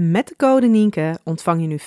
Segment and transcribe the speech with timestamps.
[0.00, 1.78] Met de code Nienke ontvang je nu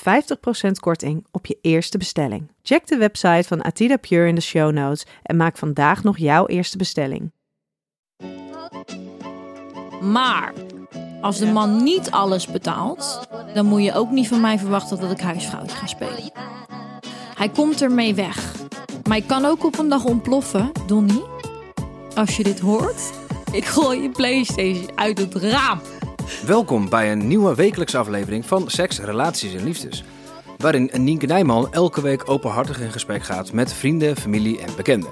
[0.68, 2.52] 50% korting op je eerste bestelling.
[2.62, 6.48] Check de website van Atida Pure in de show notes en maak vandaag nog jouw
[6.48, 7.32] eerste bestelling.
[10.02, 10.54] Maar
[11.22, 15.12] als de man niet alles betaalt, dan moet je ook niet van mij verwachten dat
[15.12, 16.32] ik huisvrouwtje ga spelen.
[17.36, 18.56] Hij komt ermee weg.
[19.08, 21.24] Maar ik kan ook op een dag ontploffen, Donnie.
[22.16, 23.12] Als je dit hoort,
[23.52, 25.80] ik gooi je PlayStation uit het raam.
[26.46, 30.04] Welkom bij een nieuwe wekelijkse aflevering van Seks, Relaties en Liefdes.
[30.58, 35.10] Waarin Nienke Nijman elke week openhartig in gesprek gaat met vrienden, familie en bekenden.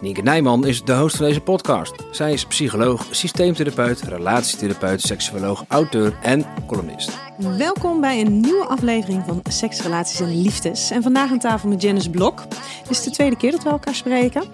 [0.00, 1.94] Nienke Nijman is de host van deze podcast.
[2.10, 7.18] Zij is psycholoog, systeemtherapeut, relatietherapeut, seksuoloog, auteur en columnist.
[7.58, 10.90] Welkom bij een nieuwe aflevering van Seks, Relaties en Liefdes.
[10.90, 12.42] En vandaag aan tafel met Janice Blok.
[12.82, 14.44] Dit is de tweede keer dat we elkaar spreken.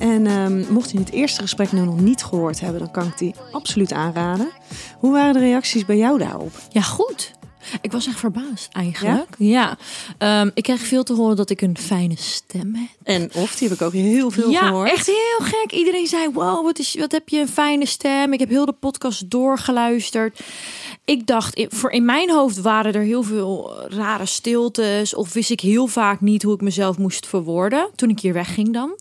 [0.00, 3.18] En ehm, mocht u het eerste gesprek nu nog niet gehoord hebben, dan kan ik
[3.18, 4.50] die absoluut aanraden.
[4.98, 6.52] Hoe waren de reacties bij jou daarop?
[6.68, 7.32] Ja, goed.
[7.80, 9.34] Ik was echt verbaasd eigenlijk.
[9.38, 9.78] Ja.
[10.18, 12.88] Ehm, ik kreeg veel te horen dat ik een fijne stem heb.
[13.02, 14.90] En of, die heb ik ook heel veel ja, gehoord.
[14.90, 15.72] echt heel gek.
[15.72, 18.32] Iedereen zei, wow, wat, is, wat heb je een fijne stem.
[18.32, 20.40] Ik heb heel de podcast doorgeluisterd.
[21.04, 25.14] Ik dacht, in- voor in mijn hoofd waren er heel veel rare stiltes.
[25.14, 27.88] Of wist ik heel vaak niet hoe ik mezelf moest verwoorden.
[27.94, 28.98] Toen ik hier wegging dan.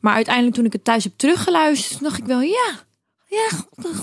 [0.00, 2.84] Maar uiteindelijk toen ik het thuis heb teruggeluisterd, dacht ik wel, ja...
[3.28, 3.48] Ja,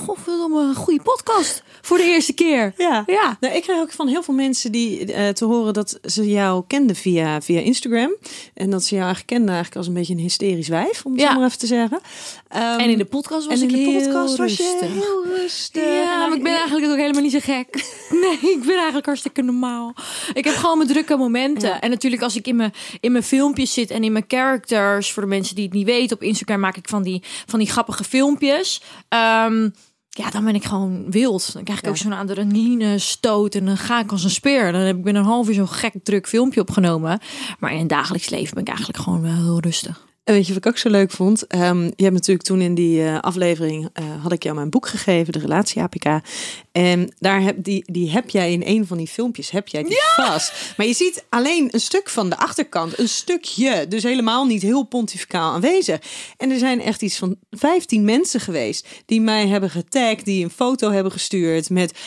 [0.06, 1.64] godverdomme, een goede podcast.
[1.82, 2.74] Voor de eerste keer.
[2.78, 3.04] Ja.
[3.06, 3.38] Ja.
[3.40, 6.64] Nou, ik kreeg ook van heel veel mensen die eh, te horen dat ze jou
[6.68, 8.16] kenden via, via Instagram.
[8.54, 11.22] En dat ze jou eigenlijk kenden eigenlijk als een beetje een hysterisch wijf, om het
[11.22, 11.32] Ja.
[11.32, 12.00] zo maar even te zeggen.
[12.48, 14.90] Ehm, En in de podcast was en in ik de heel podcast was je rustig.
[14.94, 15.84] heel rustig.
[15.84, 17.68] Ja, maar ik ben eigenlijk ook helemaal niet zo gek.
[18.24, 19.94] Nee, ik ben eigenlijk hartstikke normaal.
[20.34, 21.82] Ik heb gewoon mijn drukke momenten.
[21.82, 25.12] En natuurlijk als ik in mijn, in mijn filmpjes zit en in mijn characters...
[25.12, 27.68] voor de mensen die het niet weten, op Instagram maak ik van die, van die
[27.70, 28.82] grappige filmpjes.
[29.24, 29.70] Ehm,
[30.10, 31.54] ja, dan ben ik gewoon wild.
[31.54, 34.72] Dan krijg ik ook zo'n adrenaline stoot en dan ga ik als een speer.
[34.72, 37.20] Dan heb ik binnen een half uur zo'n gek druk filmpje opgenomen.
[37.60, 40.06] Maar in het dagelijks leven ben ik eigenlijk gewoon wel heel rustig.
[40.24, 41.48] En weet je wat ik ook zo leuk vond?
[41.48, 44.88] Ehm, je hebt natuurlijk toen in die eh, aflevering eh, had ik jou mijn boek
[44.88, 46.06] gegeven, de relatie APK.
[46.72, 50.02] En daar heb die, die heb jij in een van die filmpjes heb jij die
[50.16, 50.74] vast.
[50.78, 54.84] Maar je ziet alleen een stuk van de achterkant, een stukje, dus helemaal niet heel
[54.84, 56.00] pontificaal aanwezig.
[56.38, 60.50] En er zijn echt iets van 15 mensen geweest die mij hebben getagd, die een
[60.50, 62.00] foto hebben gestuurd met.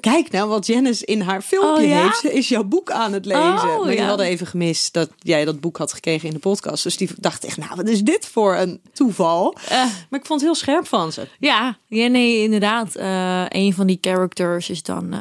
[0.00, 2.02] Kijk nou wat Janice in haar filmpje Oh, ja?
[2.02, 2.18] heeft.
[2.18, 3.42] Ze is jouw boek aan het lezen.
[3.42, 4.06] Oh, maar ja.
[4.06, 6.82] hadden even gemist dat jij dat boek had gekregen in de podcast.
[6.82, 9.56] Dus die dacht echt, nou, wat is dit voor een toeval?
[9.68, 9.76] Eh.
[10.10, 11.28] Maar ik vond het heel scherp van ze.
[11.38, 12.94] Ja, ja nee, inderdaad.
[12.94, 15.20] Eh, een van die characters is dan eh,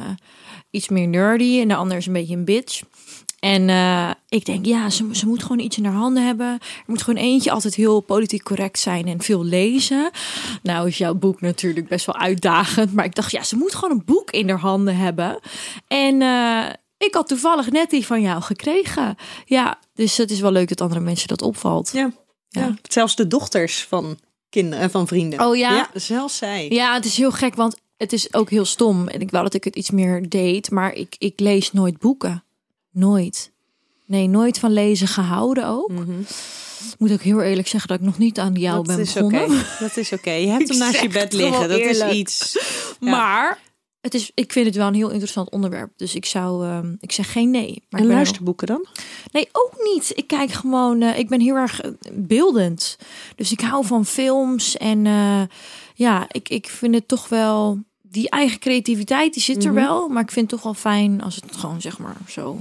[0.70, 2.82] iets meer nerdy en de ander is een beetje een bitch.
[3.40, 6.48] En eh, ik denk, ja, ze, ze moet gewoon iets in haar handen hebben.
[6.62, 10.12] Er moet gewoon eentje altijd heel politiek correct zijn en veel lezen.
[10.64, 12.94] Nou is jouw boek natuurlijk best wel uitdagend.
[12.94, 15.40] Maar ik dacht, ja, ze moet gewoon een boek in haar handen hebben.
[15.88, 16.66] En eh,
[16.98, 19.16] ik had toevallig net die van jou gekregen.
[19.46, 21.90] Ja, dus het is wel leuk dat andere mensen dat opvalt.
[21.94, 22.12] Ja.
[22.50, 22.76] ja.
[22.82, 24.18] Zelfs de dochters van
[24.50, 25.46] kinderen en van vrienden.
[25.48, 25.76] Oh ja?
[25.76, 26.70] Ja, zelfs zij.
[26.70, 29.08] Ja, het is heel gek, want het is ook heel stom.
[29.08, 32.44] En ik wou dat ik het iets meer deed, maar ik, ik lees nooit boeken.
[32.98, 33.52] Nooit.
[34.06, 35.92] Nee, nooit van lezen gehouden ook.
[35.92, 38.88] Ik moet ook heel eerlijk zeggen dat ik nog niet aan jou Mhm.
[38.88, 39.30] dat ben is oké.
[39.30, 39.66] begonnen.
[39.80, 40.32] Dat is oké.
[40.32, 41.70] Je hebt Ik hem naast je bed liggen.
[41.70, 42.52] Dat is iets.
[43.00, 43.10] Ja.
[43.10, 43.60] Maar
[44.02, 45.92] het is, ik vind het wel een heel interessant onderwerp.
[45.96, 47.84] Dus ik zou, ehm, ik zeg geen nee.
[47.90, 48.86] Maar ik En er luisterboeken dan?
[49.32, 50.12] Nee, ook niet.
[50.16, 52.98] Ik kijk gewoon, eh, ik ben heel erg eh, beeldend.
[53.36, 55.42] Dus ik hou van films en eh,
[55.96, 57.80] ja, ik, ik vind het toch wel
[58.18, 59.82] die eigen creativiteit die zit er Mhm.
[59.84, 62.58] wel, maar ik vind het toch wel fijn als het gewoon zeg maar zo.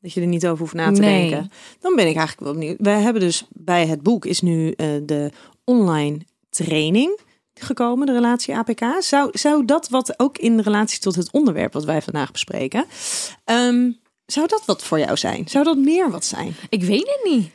[0.00, 1.30] Dat je er niet over hoeft na te Nee.
[1.30, 1.50] denken.
[1.80, 2.76] Dan ben ik eigenlijk wel benieuwd.
[2.80, 5.30] Wij hebben dus bij het boek is nu eh, de
[5.64, 6.18] online
[6.50, 7.18] training.
[7.60, 8.84] gekomen, de relatie APK.
[8.98, 12.84] Zou, zou dat wat ook in relatie tot het onderwerp wat wij vandaag bespreken,
[13.44, 13.90] ehm,
[14.26, 15.48] zou dat wat voor jou zijn?
[15.48, 16.54] Zou dat meer wat zijn?
[16.68, 17.50] Ik weet het niet.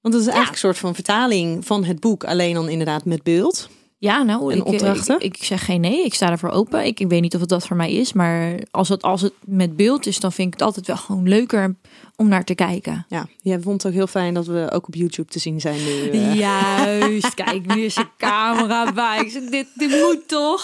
[0.00, 3.22] Want het is eigenlijk een soort van vertaling van het boek, alleen dan inderdaad met
[3.22, 3.68] beeld.
[3.98, 5.16] Ja, nou, En ik, opdrachten?
[5.20, 6.04] Ik, ik zeg geen nee.
[6.04, 6.84] Ik sta ervoor open.
[6.84, 8.12] Ik, ik weet niet of het dat voor mij is.
[8.12, 11.28] Maar als het, als het met beeld is, dan vind ik het altijd wel gewoon
[11.28, 11.76] leuker
[12.16, 13.06] om naar te kijken.
[13.08, 15.84] Ja, jij vond het ook heel fijn dat we ook op YouTube te zien zijn
[15.84, 16.08] nu.
[16.10, 16.34] eh.
[16.34, 19.18] Juist, kijk, nu is er camera bij.
[19.20, 20.62] Ik zeg, dit, dit moet toch?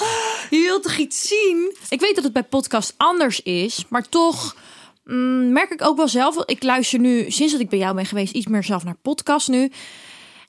[0.50, 1.76] Je wilt toch iets zien?
[1.88, 4.56] Ik weet dat het bij podcast anders is, maar toch
[5.04, 6.44] mm, merk ik ook wel zelf.
[6.44, 9.48] Ik luister nu, sinds dat ik bij jou ben geweest, iets meer zelf naar podcast
[9.48, 9.70] nu.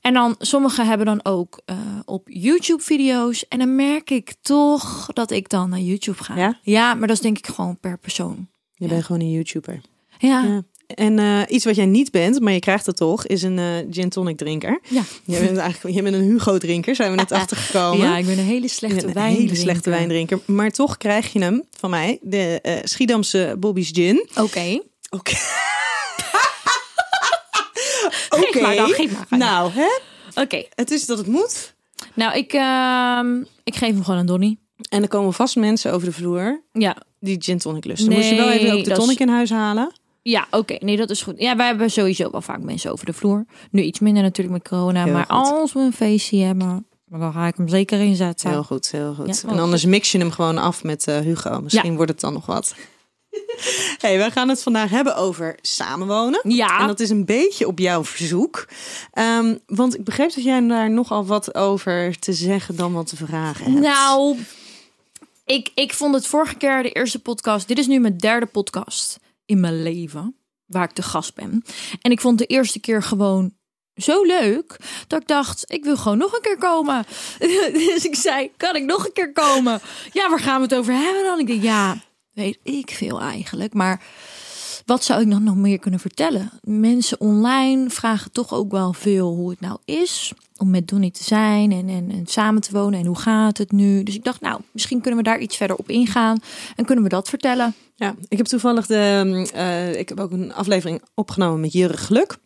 [0.04, 3.48] En dan, sommigen hebben dan ook eh, op YouTube video's.
[3.48, 6.36] En dan merk ik toch dat ik dan naar YouTube ga.
[6.38, 6.60] Ja?
[6.62, 8.48] ja maar dat is denk ik gewoon per persoon.
[8.74, 9.82] Je bent gewoon een YouTuber.
[10.20, 10.64] Ja, Ja.
[10.88, 13.66] En eh, iets wat jij niet bent, maar je krijgt het toch, is een eh,
[13.90, 14.80] gin tonic drinker.
[14.90, 15.02] ja.
[15.26, 18.08] Jij bent eigenlijk jij bent een Hugo drinker, zijn we net achtergekomen.
[18.08, 19.36] ja ik ben een hele Je slechte bent een wijn.
[19.36, 20.40] hele slechte wijndrinker.
[20.46, 24.28] Maar toch krijg je hem van mij, de Schiedamse Bobby's Gin.
[24.36, 24.82] Oké.
[25.10, 25.34] Oké.
[28.36, 29.40] Geef maar dan, geef maar.
[29.40, 29.88] Nou, hè?
[30.42, 30.64] Oké.
[30.76, 31.74] Het is dat het moet.
[32.14, 34.60] Nou, ik, ehm, ik geef hem gewoon aan Donnie.
[34.90, 38.12] En er komen vast mensen over de vloer Ja, die gin tonic lusten.
[38.14, 39.92] Moest je wel even ook de is- tonic in huis halen?
[40.22, 40.76] ja oké.
[40.80, 41.34] Nee, dat is goed.
[41.38, 43.46] Ja, wij hebben sowieso wel vaak mensen over de vloer.
[43.72, 45.04] Nu iets minder natuurlijk met corona.
[45.04, 45.36] Heel maar goed.
[45.36, 48.50] als we een feestje hebben, dan ga ik hem zeker inzetten.
[48.50, 49.42] Heel goed, heel goed.
[49.44, 51.62] Ja, en anders mix je hem gewoon af met eh, Hugo.
[51.62, 52.76] Misschien wordt het dan nog wat.
[54.04, 56.40] hey, we gaan het vandaag hebben over samenwonen.
[56.44, 56.80] Ja.
[56.80, 58.68] En dat is een beetje op jouw verzoek.
[59.12, 63.16] Ehm, want ik begreep dat jij daar nogal wat over te zeggen dan wat te
[63.16, 63.80] vragen hebt.
[63.80, 64.38] Nou,
[65.46, 67.68] ik, ik vond het vorige keer de eerste podcast.
[67.68, 70.36] Dit is nu mijn derde podcast in mijn leven
[70.66, 71.64] waar ik te gast ben.
[72.02, 73.54] En ik vond de eerste keer gewoon
[73.96, 74.78] zo leuk
[75.08, 77.06] dat ik dacht, ik wil gewoon nog een keer komen.
[77.74, 79.82] dus ik zei, kan ik nog een keer komen?
[80.12, 81.40] Ja, waar gaan we het over hebben dan?
[81.40, 81.98] Ik denk, ja,
[82.34, 84.02] weet ik veel eigenlijk, maar
[84.86, 86.52] wat zou ik dan nog meer kunnen vertellen?
[86.62, 91.24] Mensen online vragen toch ook wel veel hoe het nou is om met Donnie te
[91.24, 94.04] zijn en, en, en samen te wonen en hoe gaat het nu.
[94.04, 96.40] Dus ik dacht, nou, misschien kunnen we daar iets verder op ingaan
[96.76, 97.74] en kunnen we dat vertellen.
[97.96, 99.50] Ja, ik heb toevallig de.
[99.54, 102.38] eh, ik heb ook een aflevering opgenomen met Jurre Geluk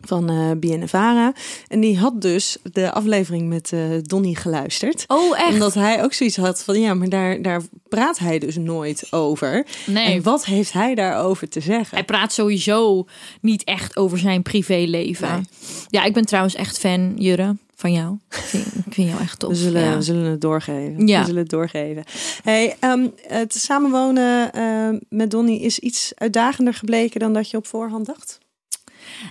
[0.00, 1.32] van eh BNNVARA.
[1.68, 5.04] En die had dus de aflevering met eh Donnie geluisterd.
[5.06, 5.52] Oh, echt?
[5.52, 9.66] Omdat hij ook zoiets had van ja, maar daar, daar praat hij dus nooit over.
[9.86, 10.14] Nee.
[10.14, 11.96] En wat heeft hij daarover te zeggen?
[11.96, 13.06] Hij praat sowieso
[13.40, 15.32] niet echt over zijn privéleven.
[15.32, 15.44] Nee.
[15.88, 18.18] Ja, ik ben trouwens echt fan, Jurre, van jou.
[18.28, 19.50] Ik vind, ik vind jou echt tof.
[19.50, 19.96] We zullen, ja.
[19.96, 21.06] we zullen het doorgeven.
[21.06, 21.20] Ja.
[21.20, 22.04] We zullen het doorgeven.
[22.42, 27.66] Hey, ehm, het samenwonen eh, met Donnie is iets uitdagender gebleken dan dat je op
[27.66, 28.38] voorhand dacht.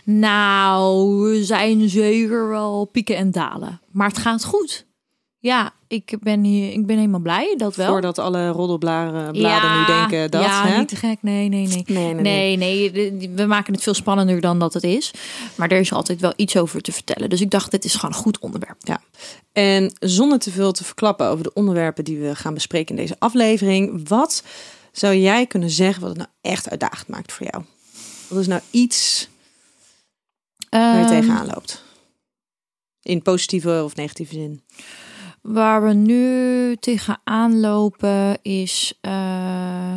[0.03, 3.81] Nou, we zijn zeker wel pieken en dalen.
[3.91, 4.87] Maar het gaat goed.
[5.41, 7.87] Ja, ik ben, hier, ik ben helemaal blij, dat wel.
[7.87, 10.43] Voordat alle roddelbladen bladen nu denken dat.
[10.43, 10.77] Ja, hè?
[10.77, 11.17] niet te gek.
[11.21, 11.83] Nee, nee, nee.
[11.85, 12.57] Nee, nee, nee.
[12.57, 15.11] Nee, nee, we maken het veel spannender dan dat het is.
[15.55, 17.29] Maar er is altijd wel iets over te vertellen.
[17.29, 18.77] Dus ik dacht, dit is gewoon een goed onderwerp.
[18.79, 19.01] Ja.
[19.51, 23.15] En zonder te veel te verklappen over de onderwerpen die we gaan bespreken in deze
[23.19, 24.43] aflevering, wat
[24.91, 27.63] zou jij kunnen zeggen wat het nou echt uitdagend maakt voor jou?
[28.27, 29.27] Wat is nou iets
[30.69, 31.83] waar je Ehm, tegenaan loopt?
[33.01, 34.61] In positieve of negatieve zin.
[35.41, 38.97] Waar we nu tegenaan lopen is.
[39.01, 39.95] eh,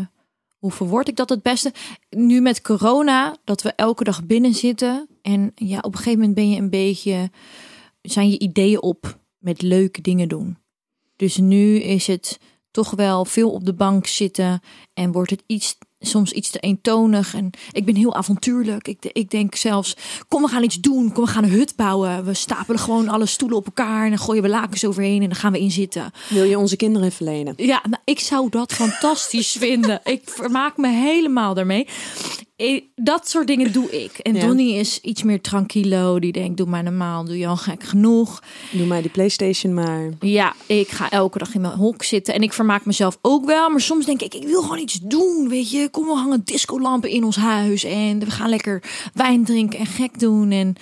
[0.58, 1.72] hoe verwoord ik dat het beste?
[2.10, 5.08] Nu met corona, dat we elke dag binnen zitten.
[5.22, 7.30] En ja, op een gegeven moment ben je een beetje.
[8.02, 10.56] zijn je ideeën op met leuke dingen doen.
[11.16, 12.38] Dus nu is het
[12.70, 14.60] toch wel veel op de bank zitten.
[14.94, 15.78] En wordt het iets.
[16.04, 17.34] Soms iets te eentonig.
[17.34, 18.88] En ik ben heel avontuurlijk.
[18.88, 19.96] Ik, ik denk zelfs,
[20.28, 21.12] kom we gaan iets doen.
[21.12, 22.24] Kom we gaan een hut bouwen.
[22.24, 24.04] We stapelen gewoon alle stoelen op elkaar.
[24.04, 25.22] En dan gooien we lakens overheen.
[25.22, 26.10] En dan gaan we in zitten.
[26.28, 27.54] Wil je onze kinderen even lenen?
[27.56, 30.00] Ja, nou, ik zou dat fantastisch vinden.
[30.04, 31.86] Ik vermaak me helemaal daarmee.
[32.94, 34.18] Dat soort dingen doe ik.
[34.18, 34.46] En Ja.
[34.46, 36.18] Donnie is iets meer tranquilo.
[36.18, 37.24] Die denkt, doe maar normaal.
[37.24, 38.42] Doe je al gek genoeg.
[38.70, 40.08] Doe mij die PlayStation maar.
[40.20, 42.34] Ja, ik ga elke dag in mijn hok zitten.
[42.34, 43.70] En ik vermaak mezelf ook wel.
[43.70, 45.48] Maar soms denk ik, ik wil gewoon iets doen.
[45.48, 47.84] Weet je, kom we hangen discolampen in ons huis.
[47.84, 48.82] En we gaan lekker
[49.14, 50.50] wijn drinken en gek doen.
[50.50, 50.74] En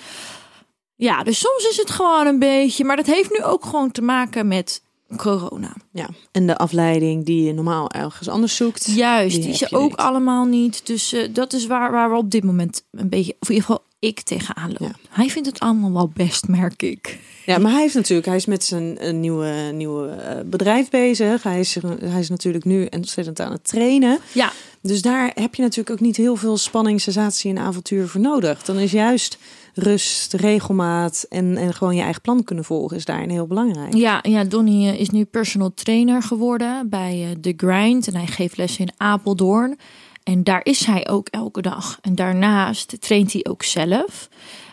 [0.95, 2.83] ja, dus soms is het gewoon een beetje.
[2.83, 4.81] Maar dat heeft nu ook gewoon te maken met
[5.15, 5.73] corona.
[5.91, 6.09] Ja.
[6.31, 8.85] En de afleiding die je normaal ergens anders zoekt.
[8.85, 9.97] Juist, die, heb is er ook niet.
[9.97, 10.87] allemaal niet.
[10.87, 13.69] Dus eh, dat is waar, waar we op dit moment een beetje, of in ieder
[13.69, 14.79] geval ik tegenaan loop.
[14.79, 15.09] Ja.
[15.09, 17.19] Hij vindt het allemaal wel best, merk ik.
[17.45, 21.43] Ja, maar hij heeft natuurlijk, hij is met zijn een nieuwe, nieuwe eh, bedrijf bezig.
[21.43, 24.19] Hij is, hij is natuurlijk nu ontzettend aan het trainen.
[24.31, 24.51] Ja,
[24.81, 28.63] Dus daar heb je natuurlijk ook niet heel veel spanning, sensatie en avontuur voor nodig.
[28.63, 29.37] Dan is juist
[29.73, 33.93] rust, regelmaat en, en gewoon je eigen plan kunnen volgen is daarin heel belangrijk.
[33.93, 38.07] ja, ja Donnie eh, is nu personal trainer geworden bij eh, The Grind.
[38.07, 39.77] En hij geeft lessen in Apeldoorn.
[40.23, 41.97] En daar is hij ook elke dag.
[42.01, 44.29] En daarnaast traint hij ook zelf.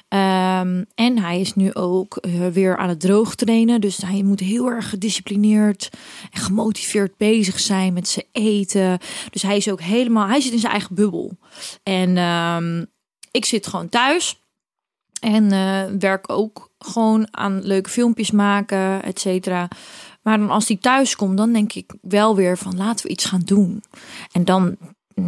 [0.08, 3.80] Ehm, en hij is nu ook eh, weer aan het droog trainen.
[3.80, 5.90] Dus hij moet heel erg gedisciplineerd
[6.30, 8.98] en gemotiveerd bezig zijn met zijn eten.
[9.30, 11.38] Dus hij is ook helemaal, hij zit in zijn eigen bubbel.
[11.82, 12.84] En ehm,
[13.30, 14.47] ik zit gewoon thuis.
[15.20, 19.68] En eh, werk ook gewoon aan leuke filmpjes maken, et cetera.
[20.22, 23.24] Maar dan als hij thuis komt, dan denk ik wel weer van laten we iets
[23.24, 23.82] gaan doen.
[24.32, 24.76] En dan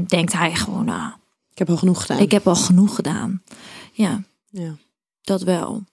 [0.06, 1.12] denkt hij gewoon, nou,
[1.52, 2.18] Ik heb al genoeg gedaan.
[2.18, 3.42] ik heb al genoeg gedaan.
[3.92, 4.76] Ja, Ja,
[5.22, 5.84] dat wel.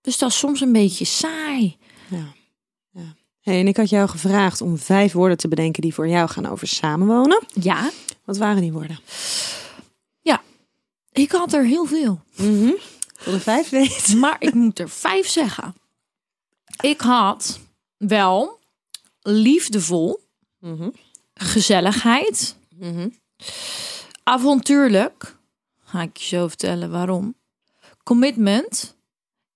[0.00, 1.76] Dus dat is soms een beetje saai.
[2.08, 2.26] ja,
[2.90, 3.14] ja.
[3.40, 6.46] Hey, en ik had jou gevraagd om vijf woorden te bedenken die voor jou gaan
[6.46, 7.42] over samenwonen.
[7.60, 7.90] Ja,
[8.24, 8.98] Wat waren die woorden?
[11.12, 12.20] ik had er heel veel.
[12.36, 12.70] Mhm.
[13.24, 14.18] Ik wil er vijf weten.
[14.18, 15.74] Maar ik moet er vijf zeggen.
[16.80, 17.60] Ik had
[17.96, 18.58] wel
[19.22, 20.20] liefdevol,
[20.58, 20.90] Mhm.
[21.34, 23.08] gezelligheid, Mhm.
[24.22, 25.36] avontuurlijk.
[25.84, 27.34] Ga ik je zo vertellen waarom.
[28.02, 28.96] Commitment.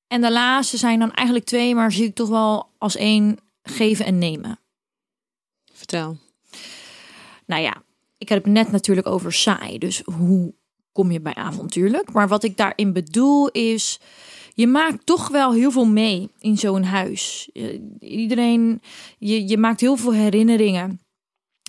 [0.07, 4.05] En de laatste zijn dan eigenlijk twee, maar zie ik toch wel als één geven
[4.05, 4.59] en nemen.
[5.73, 6.17] Vertel.
[7.47, 7.83] Nou ja,
[8.19, 9.79] ik heb het net natuurlijk over saai.
[9.79, 10.55] Dus hoe
[10.99, 12.13] kom je bij avontuurlijk?
[12.13, 14.01] Maar wat ik daarin bedoel is,
[14.55, 17.51] je maakt toch wel heel veel mee in zo'n huis.
[18.01, 18.83] Iedereen,
[19.19, 21.01] je, je maakt heel veel herinneringen.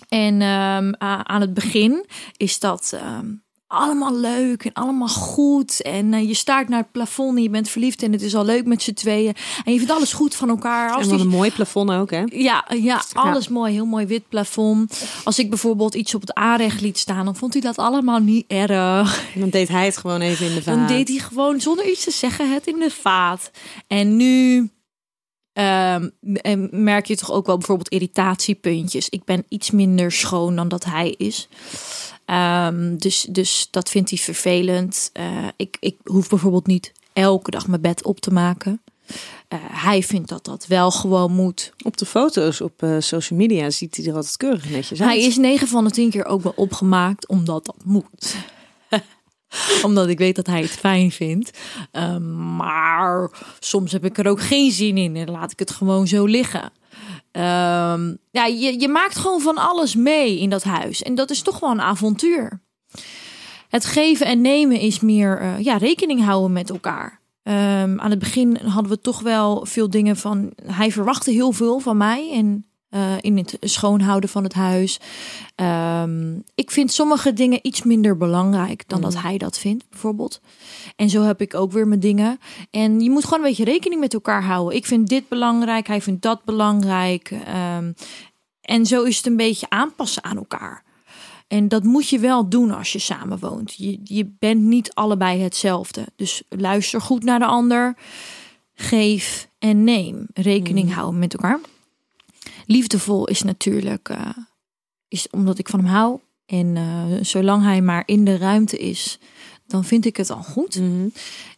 [0.08, 2.06] En ehm, aan het begin
[2.36, 3.26] is dat ehm,
[3.70, 5.82] allemaal leuk en allemaal goed.
[5.82, 8.44] En eh, je staart naar het plafond en je bent verliefd en het is al
[8.44, 9.34] leuk met z'n tweeën.
[9.64, 10.90] En je vindt alles goed van elkaar.
[10.92, 12.22] Als En wat die- een mooi plafond ook, hè?
[12.26, 13.72] ja, ja, alles mooi.
[13.72, 15.04] Heel mooi wit plafond.
[15.24, 18.44] Als ik bijvoorbeeld iets op het aanrecht liet staan, dan vond hij dat allemaal niet
[18.48, 19.24] erg.
[19.34, 20.74] Dan deed hij het gewoon even in de vaat.
[20.76, 23.50] Dan deed hij gewoon zonder iets te zeggen het in de vaat.
[23.86, 24.68] En nu
[25.52, 29.08] ehm, en merk je toch ook wel bijvoorbeeld irritatiepuntjes.
[29.08, 31.48] Ik ben iets minder schoon dan dat hij is.
[32.30, 35.10] Ehm, dus, dus dat vindt hij vervelend.
[35.12, 38.82] Eh, ik, ik hoef bijvoorbeeld niet elke dag mijn bed op te maken.
[39.48, 41.72] Eh, hij vindt dat dat wel gewoon moet.
[41.84, 45.10] Op de foto's op eh, social media ziet hij er altijd keurig netjes uit.
[45.10, 48.36] Hij is 9 van de 10 keer ook wel opgemaakt, omdat dat moet.
[49.86, 51.58] omdat ik weet dat hij het fijn vindt.
[51.92, 56.06] Ehm, maar soms heb ik er ook geen zin in en laat ik het gewoon
[56.06, 56.72] zo liggen.
[57.32, 61.02] Ehm, ja, je, je maakt gewoon van alles mee in dat huis.
[61.02, 62.62] En dat is toch wel een avontuur.
[63.68, 67.20] Het geven en nemen is meer eh, ja, rekening houden met elkaar.
[67.42, 70.52] Ehm, aan het begin hadden we toch wel veel dingen van.
[70.66, 75.00] Hij verwachtte heel veel van mij en eh, in het schoonhouden van het huis.
[75.54, 80.40] Ehm, ik vind sommige dingen iets minder belangrijk dan dat hij dat vindt, bijvoorbeeld.
[80.96, 82.38] En zo heb ik ook weer mijn dingen.
[82.70, 84.76] En je moet gewoon een beetje rekening met elkaar houden.
[84.76, 87.30] Ik vind dit belangrijk, hij vindt dat belangrijk.
[87.46, 87.92] Ehm,
[88.60, 90.82] en zo is het een beetje aanpassen aan elkaar.
[91.48, 93.74] En dat moet je wel doen als je samen woont.
[93.74, 96.04] Je, je bent niet allebei hetzelfde.
[96.16, 97.96] Dus luister goed naar de ander.
[98.74, 100.26] Geef en neem.
[100.34, 101.60] Rekening houden met elkaar.
[102.70, 104.28] Liefdevol is natuurlijk eh,
[105.08, 106.18] is omdat ik van hem hou.
[106.46, 109.18] En eh, zolang hij maar in de ruimte is,
[109.66, 110.80] dan vind ik het al goed.
[110.80, 111.08] Mhm.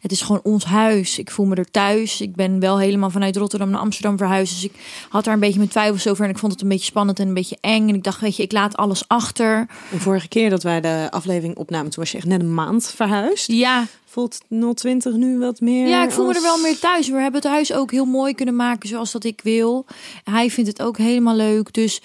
[0.00, 1.19] Het is gewoon ons huis.
[1.19, 2.21] Ik voel me er thuis.
[2.21, 4.54] Ik ben wel helemaal vanuit Rotterdam naar Amsterdam verhuisd.
[4.54, 6.25] Dus ik had daar een beetje mijn twijfels over.
[6.25, 7.88] En ik vond het een beetje spannend en een beetje eng.
[7.88, 9.66] En ik dacht, weet je, ik laat alles achter.
[9.90, 12.92] De vorige keer dat wij de aflevering opnamen, toen was je echt net een maand
[12.97, 13.47] verhuisd.
[13.47, 14.40] Ja, Voelt
[14.75, 15.88] 020 nu wat meer?
[15.88, 17.09] ja ik voel me er wel meer thuis.
[17.09, 19.87] We hebben het huis ook heel mooi kunnen maken zoals dat ik wil.
[20.25, 21.73] Hij vindt het ook helemaal leuk.
[21.73, 22.00] Dus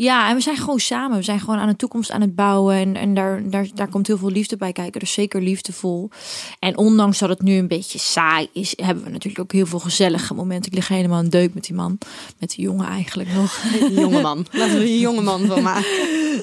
[0.00, 1.16] ja, en we zijn gewoon samen.
[1.16, 2.74] We zijn gewoon aan de toekomst aan het bouwen.
[2.74, 5.00] En, en daar, daar, daar komt heel veel liefde bij kijken.
[5.00, 6.10] Dus zeker liefdevol.
[6.58, 9.78] En ondanks dat het nu een beetje saai is, hebben we natuurlijk ook heel veel
[9.78, 10.70] gezellige momenten.
[10.70, 11.98] Ik lig helemaal een deuk met die man.
[12.38, 13.62] Met die jongen eigenlijk nog.
[13.80, 14.46] Een jonge man.
[14.52, 15.90] Laten we een jonge man van maken.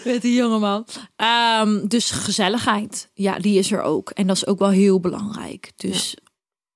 [0.05, 0.85] Met die jongeman.
[1.15, 3.09] Ehm dus gezelligheid.
[3.13, 4.09] Ja, die is er ook.
[4.09, 5.71] En dat is ook wel heel belangrijk.
[5.75, 6.15] Dus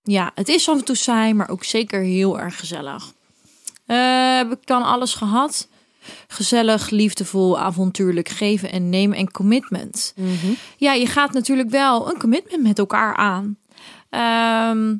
[0.02, 3.14] ja, het is af en toe saai, maar ook zeker heel erg gezellig.
[3.86, 5.68] Eh, heb ik dan alles gehad?
[6.28, 10.14] Gezellig, liefdevol, avontuurlijk, geven en nemen en commitment.
[10.78, 13.58] Ja, je gaat natuurlijk wel een commitment met elkaar aan.
[14.10, 14.96] Ehm,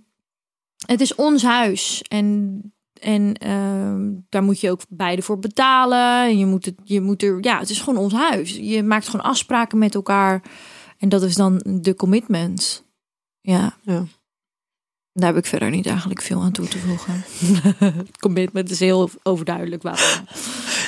[0.86, 2.62] het is ons huis en,
[2.94, 6.24] en ehm, daar moet je ook beide voor betalen.
[6.24, 8.56] En je moet het, je moet er, ja, het is gewoon ons huis.
[8.56, 10.42] Je maakt gewoon afspraken met elkaar
[10.98, 12.84] en dat is dan de commitment.
[13.42, 13.78] Ja.
[13.82, 14.06] Ja.
[15.14, 17.24] Daar heb ik verder niet eigenlijk veel aan toe te voegen.
[18.08, 19.82] Het commitment is heel overduidelijk.
[19.84, 20.26] Waarom.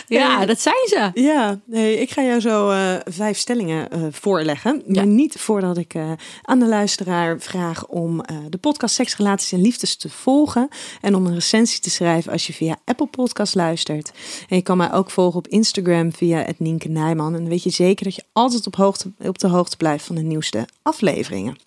[0.07, 1.11] Ja, dat zijn ze.
[1.13, 4.81] Ja, nee, ik ga jou zo eh, vijf stellingen eh, voorleggen.
[4.87, 4.93] Ja.
[4.93, 6.11] Maar niet voordat ik eh,
[6.41, 10.67] aan de luisteraar vraag om de podcast Seks, Relaties en Liefdes te volgen.
[11.01, 14.11] En om een recensie te schrijven als je via Apple Podcast luistert.
[14.49, 17.33] En je kan mij ook volgen op Instagram via het Nienke Nijman.
[17.33, 20.15] En dan weet je zeker dat je altijd op, hoogte, op de hoogte blijft van
[20.15, 21.57] de nieuwste afleveringen.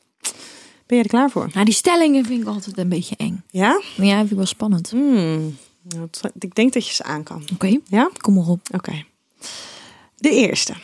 [0.86, 1.50] Ben je er klaar voor?
[1.52, 3.44] Nou, die stellingen vind ik altijd een beetje eng.
[3.50, 3.80] Ja?
[3.96, 4.90] Ja, vind ik wel spannend.
[4.90, 5.56] Hmm.
[6.38, 7.44] Ik denk dat je ze aan kan.
[7.52, 8.10] Oké, Ja?
[8.20, 8.60] kom maar op.
[8.74, 9.04] Oké.
[10.16, 10.74] De eerste.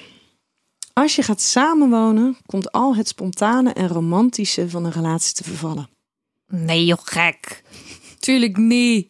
[0.93, 5.89] Als je gaat samenwonen, komt al het spontane en romantische van een relatie te vervallen.
[6.49, 7.63] Nee, joh, gek.
[8.19, 9.09] Tuurlijk niet.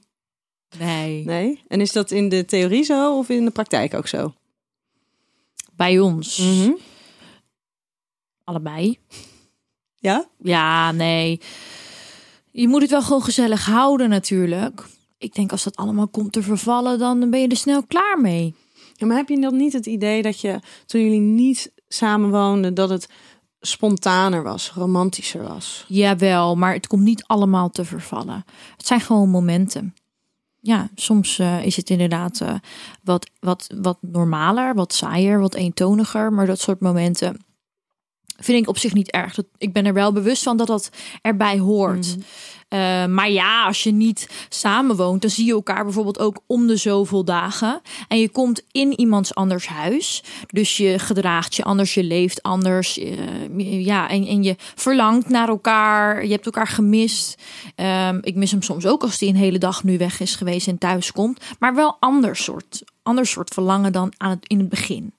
[0.78, 1.24] Nee.
[1.24, 1.62] Nee?
[1.68, 4.34] En is dat in de theorie zo of in de praktijk ook zo?
[5.76, 6.36] Bij ons.
[6.38, 6.70] Mhm.
[8.44, 8.98] Allebei.
[10.00, 10.26] Ja?
[10.38, 11.40] Ja, nee.
[12.50, 14.86] Je moet het wel gewoon gezellig houden natuurlijk.
[15.18, 18.54] Ik denk als dat allemaal komt te vervallen, dan ben je er snel klaar mee.
[18.94, 19.06] ja?
[19.06, 23.08] Maar heb je dan niet het idee dat je, toen jullie niet samenwoonden, dat het
[23.60, 25.84] spontaner was, romantischer was?
[25.88, 28.44] Jawel, maar het komt niet allemaal te vervallen.
[28.76, 29.94] Het zijn gewoon momenten.
[30.60, 32.54] Ja, soms eh, is het inderdaad eh,
[33.02, 36.32] wat, wat, wat normaler, wat saaier, wat eentoniger.
[36.32, 37.36] Maar dat soort momenten
[38.40, 39.34] vind ik op zich niet erg.
[39.34, 40.90] Dat, ik ben er wel bewust van dat dat
[41.22, 42.16] erbij hoort.
[42.70, 46.76] Eh, maar ja, als je niet samenwoont, dan zie je elkaar bijvoorbeeld ook om de
[46.76, 47.80] zoveel dagen.
[48.08, 50.22] En je komt in iemands anders huis.
[50.46, 52.98] Dus je gedraagt je anders, je leeft anders.
[52.98, 56.24] eh, ja, en, en je verlangt naar elkaar.
[56.24, 57.42] Je hebt elkaar gemist.
[57.74, 60.68] Ehm, ik mis hem soms ook als hij een hele dag nu weg is geweest
[60.68, 61.40] en thuis komt.
[61.58, 65.12] Maar wel ander soort, ander soort verlangen dan aan het, in het begin.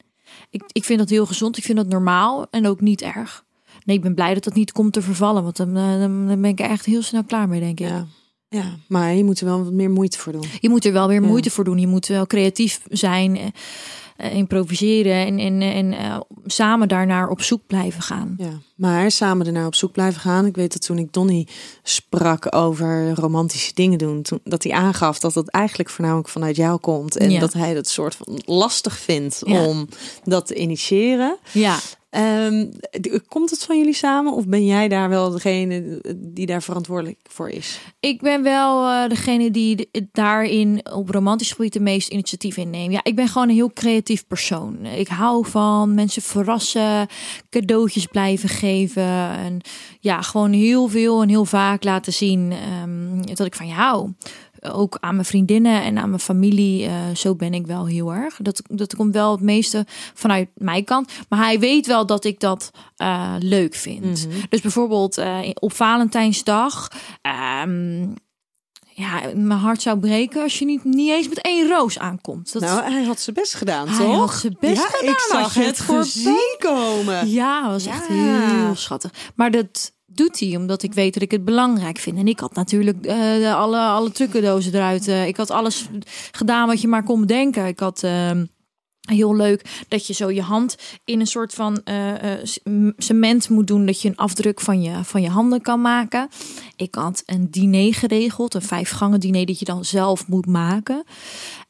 [0.50, 1.58] Ik, ik vind dat heel gezond.
[1.58, 3.44] Ik vind dat normaal en ook niet erg.
[3.86, 5.44] Nee, ik ben blij dat dat niet komt te vervallen.
[5.44, 7.88] Want dan, eh, dan ben ik echt heel snel klaar mee, denk ik.
[7.88, 8.06] Ja.
[8.54, 10.44] Ja, maar je moet er wel wat meer moeite voor doen.
[10.60, 11.28] Je moet er wel weer Ja.
[11.28, 11.78] moeite voor doen.
[11.80, 13.46] Je moet wel creatief zijn, eh,
[14.18, 18.34] eh, improviseren en, en, en eh, samen daarnaar op zoek blijven gaan.
[18.38, 20.46] Ja, maar samen ernaar op zoek blijven gaan.
[20.46, 21.48] Ik weet dat toen ik Donny
[21.84, 26.80] sprak over romantische dingen doen, toen, dat hij aangaf dat dat eigenlijk voornamelijk vanuit jou
[26.80, 27.18] komt.
[27.18, 27.40] En Ja.
[27.40, 29.66] dat hij het soort van lastig vindt Ja.
[29.66, 29.88] om
[30.24, 31.38] dat te initiëren.
[31.52, 31.78] Ja,
[32.12, 32.66] Ehm,
[33.28, 37.50] komt het van jullie samen of ben jij daar wel degene die daar verantwoordelijk voor
[37.50, 37.80] is?
[38.00, 42.92] ik ben wel eh, degene die daarin op romantisch gebied de meest initiatief inneemt.
[42.92, 44.86] Ja, ik ben gewoon een heel creatief persoon.
[44.86, 47.08] Ik hou van mensen verrassen,
[47.50, 49.04] cadeautjes blijven geven.
[49.30, 49.62] En
[50.00, 54.10] ja, gewoon heel veel en heel vaak laten zien ehm, dat ik van je hou.
[54.62, 56.86] Ook aan mijn vriendinnen en aan mijn familie.
[56.86, 58.36] eh, zo ben ik wel heel erg.
[58.42, 61.12] Dat, dat komt wel het meeste vanuit mijn kant.
[61.30, 64.28] Maar hij weet wel dat ik dat eh, leuk vind.
[64.50, 66.88] Dus bijvoorbeeld eh, op Valentijnsdag.
[67.22, 68.08] ehm,
[68.94, 72.54] ja, mijn hart zou breken als je niet, niet eens met één roos aankomt.
[72.54, 74.18] Dat, nou, hij had zijn best gedaan, Hij toch?
[74.32, 77.30] had zijn best ja, gedaan, Ik zag het het voorbij komen.
[77.30, 79.12] Ja, was echt heel schattig.
[79.36, 82.18] Maar dat doet hij omdat ik weet dat ik het belangrijk vind.
[82.18, 85.08] En ik had natuurlijk de, alle, alle trucendozen eruit.
[85.08, 85.90] eh, ik had alles
[86.32, 87.66] gedaan wat je maar kon bedenken.
[87.66, 88.04] Ik had...
[88.04, 88.46] ehm,
[89.02, 92.14] Heel leuk dat je zo je hand in een soort van eh,
[92.98, 93.86] cement moet doen.
[93.86, 96.28] Dat je een afdruk van je, van je handen kan maken.
[96.76, 98.54] Ik had een diner geregeld.
[98.54, 101.04] Een vijf gangen diner dat je dan zelf moet maken.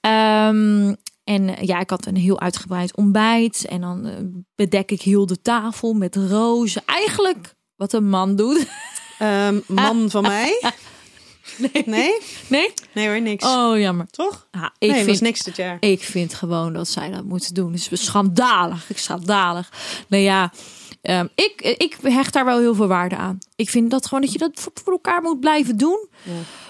[0.01, 3.65] Ehm, en ja, ik had een heel uitgebreid ontbijt.
[3.65, 4.09] En dan
[4.55, 6.81] bedek ik heel de tafel met rozen.
[6.85, 8.67] Eigenlijk wat een man doet.
[9.19, 10.61] Ehm, man van mij?
[11.57, 11.83] Nee?
[11.85, 12.17] Nee?
[12.47, 12.73] Nee?
[12.91, 13.45] Nee hoor, niks.
[13.45, 14.07] Oh, jammer.
[14.11, 14.47] Toch?
[14.51, 15.77] Ja, ik, nee, vind, was niks dit jaar.
[15.79, 17.73] ik vind gewoon dat zij dat moeten doen.
[17.73, 18.89] Het is schandalig.
[18.89, 19.71] Ik schandalig.
[20.07, 20.51] Nou ja,
[21.01, 23.37] ehm, ik, ik hecht daar wel heel veel waarde aan.
[23.55, 26.07] Ik vind dat gewoon dat je dat voor, voor elkaar moet blijven doen.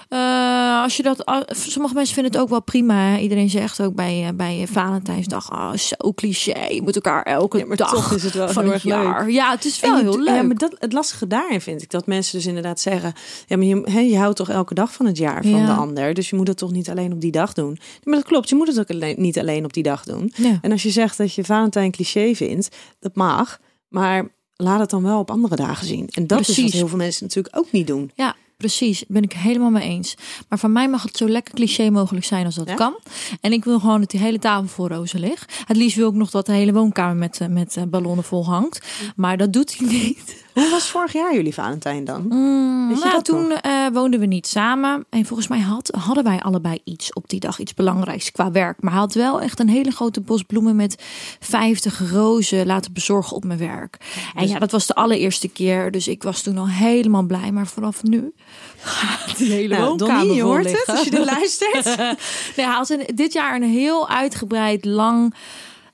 [0.08, 2.94] Eh, als je dat, sommige mensen vinden het ook wel prima.
[2.94, 3.18] hè.
[3.18, 6.64] Iedereen zegt ook bij, eh, bij Valentijnsdag, oh, zo cliché.
[6.66, 8.94] Je moet elkaar elke Ja, maar dag toch is het wel van heel het erg
[8.94, 9.02] leuk.
[9.04, 9.30] jaar.
[9.30, 10.34] Ja, het is wel En heel leuk.
[10.34, 13.12] Ja, maar dat, het lastige daarin vind ik dat mensen dus inderdaad zeggen:
[13.46, 15.66] ja, maar je, je houdt toch elke dag van het jaar van Ja.
[15.66, 17.78] de ander, dus je moet het toch niet alleen op die dag doen.
[18.04, 20.32] Maar dat klopt, je moet het ook alleen, niet alleen op die dag doen.
[20.36, 20.58] Ja.
[20.62, 22.68] En als je zegt dat je Valentijn cliché vindt,
[23.00, 23.58] dat mag,
[23.92, 26.08] maar laat het dan wel op andere dagen zien.
[26.10, 28.10] En dat is wat heel veel mensen natuurlijk ook niet doen.
[28.14, 29.04] Ja, precies.
[29.08, 30.14] Ben ik helemaal mee eens.
[30.48, 32.74] Maar van mij mag het zo lekker cliché mogelijk zijn als dat Ja?
[32.74, 32.94] kan.
[33.40, 35.62] En ik wil gewoon dat die hele tafel vol rozen ligt.
[35.66, 38.44] Het liefst wil ik nog dat de hele woonkamer met, eh, met eh, ballonnen vol
[38.46, 38.86] hangt.
[39.16, 40.41] Maar dat doet hij niet.
[40.54, 42.26] Hoe was vorig jaar jullie Valentijn dan?
[42.28, 45.04] Mm, nou, toen eh, woonden we niet samen.
[45.10, 48.82] En volgens mij had, hadden wij allebei iets op die dag, iets belangrijks qua werk.
[48.82, 51.02] Maar hij had wel echt een hele grote bos bloemen met
[51.40, 53.96] 50 rozen laten bezorgen op mijn werk.
[54.34, 55.90] En ja, dat was de allereerste keer.
[55.90, 57.52] Dus ik was toen al helemaal blij.
[57.52, 58.32] Maar vanaf nu
[58.80, 61.84] gaat die hele Nou, woonkamer Donnie, je hoort het als je dit luistert.
[62.56, 65.34] nee, hij had een- dit jaar een heel uitgebreid, lang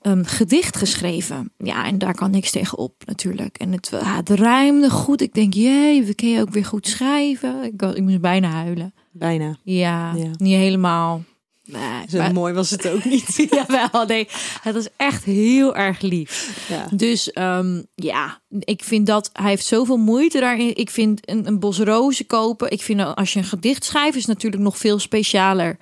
[0.01, 1.51] ehm, gedicht geschreven.
[1.57, 3.57] Ja, en daar kan niks tegen op natuurlijk.
[3.57, 5.21] En het, ja, het ruimde goed.
[5.21, 7.63] Ik denk, jee, we kun je ook weer goed schrijven.
[7.63, 8.93] Ik, ik moest bijna huilen.
[9.11, 9.57] Bijna.
[9.63, 10.31] Ja, Ja.
[10.37, 11.23] niet helemaal.
[11.65, 13.35] Nee, Zo maar- mooi was het ook niet.
[13.51, 14.27] Jawel, nee,
[14.61, 16.65] het is echt heel erg lief.
[16.69, 16.87] Ja.
[16.95, 20.75] Dus ehm, ja, ik vind dat hij heeft zoveel moeite daarin.
[20.75, 22.71] Ik vind een, een bos rozen kopen.
[22.71, 25.77] Ik vind als je een gedicht schrijft, is natuurlijk nog veel specialer.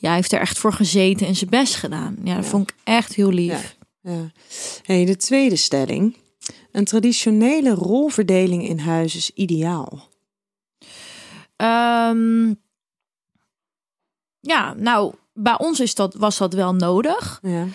[0.00, 2.16] Ja, hij heeft er echt voor gezeten en zijn best gedaan.
[2.24, 2.50] Ja, dat Ja.
[2.50, 3.76] vond ik echt heel lief.
[4.02, 4.30] Ja.
[4.82, 6.16] Hey, de tweede stelling.
[6.72, 10.08] Een traditionele rolverdeling in huis is ideaal.
[11.56, 12.54] Ehm,
[14.40, 17.38] ja, nou, bij ons is dat, was dat wel nodig.
[17.42, 17.66] Ja.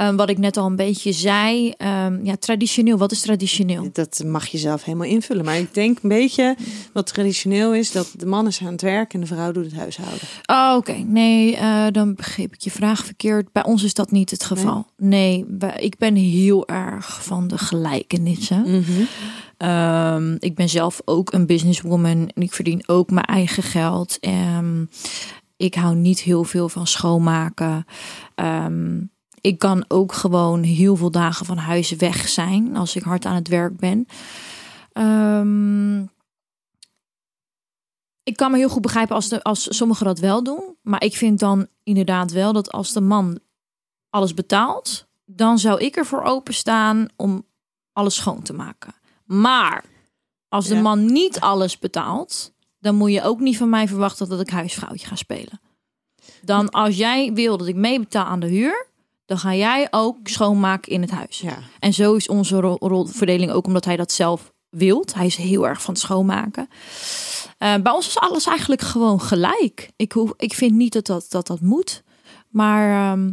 [0.00, 1.72] Ehm, wat ik net al een beetje zei.
[1.76, 2.98] ehm, ja, traditioneel.
[2.98, 3.88] Wat is traditioneel?
[3.92, 5.44] Dat mag je zelf helemaal invullen.
[5.44, 6.56] Maar ik denk een beetje
[6.92, 9.74] wat traditioneel is dat de man is aan het werk en de vrouw doet het
[9.74, 10.18] huishouden.
[10.46, 10.92] Oh, oké.
[10.92, 13.52] Nee, eh, dan begreep ik je vraag verkeerd.
[13.52, 14.86] Bij ons is dat niet het geval.
[14.96, 18.84] Nee, ik ben heel erg van de gelijkenissen.
[19.56, 24.18] Ehm, ik ben zelf ook een businesswoman en ik verdien ook mijn eigen geld.
[25.56, 27.84] Ik hou niet heel veel van schoonmaken.
[29.40, 33.34] Ik kan ook gewoon heel veel dagen van huis weg zijn als ik hard aan
[33.34, 34.06] het werk ben.
[34.92, 36.00] Ehm,
[38.22, 40.76] ik kan me heel goed begrijpen als, de, als sommigen dat wel doen.
[40.82, 43.38] Maar ik vind dan inderdaad wel dat als de man
[44.10, 47.46] alles betaalt, dan zou ik ervoor openstaan om
[47.92, 48.94] alles schoon te maken.
[49.24, 49.84] Maar
[50.48, 50.80] als de Ja.
[50.80, 55.06] man niet alles betaalt, dan moet je ook niet van mij verwachten dat ik huisvrouwtje
[55.06, 55.60] ga spelen.
[56.42, 58.86] Dan als jij wil dat ik meebetaal aan de huur,
[59.30, 61.38] dan ga jij ook schoonmaken in het huis.
[61.38, 61.58] Ja.
[61.78, 65.14] En zo is onze rol- rolverdeling ook omdat hij dat zelf wilt.
[65.14, 66.68] Hij is heel erg van het schoonmaken.
[67.58, 69.90] Eh, bij ons is alles eigenlijk gewoon gelijk.
[69.96, 72.02] Ik, hoef, ik vind niet dat dat, dat, dat moet.
[72.48, 73.32] Maar ehm,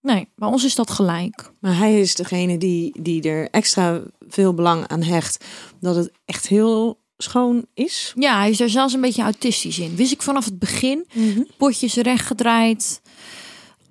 [0.00, 1.52] nee, bij ons is dat gelijk.
[1.60, 5.44] Maar hij is degene die, die er extra veel belang aan hecht
[5.80, 8.12] dat het echt heel schoon is.
[8.16, 9.96] Ja, hij is er zelfs een beetje autistisch in.
[9.96, 11.06] Wist ik vanaf het begin.
[11.56, 13.00] Potjes rechtgedraaid.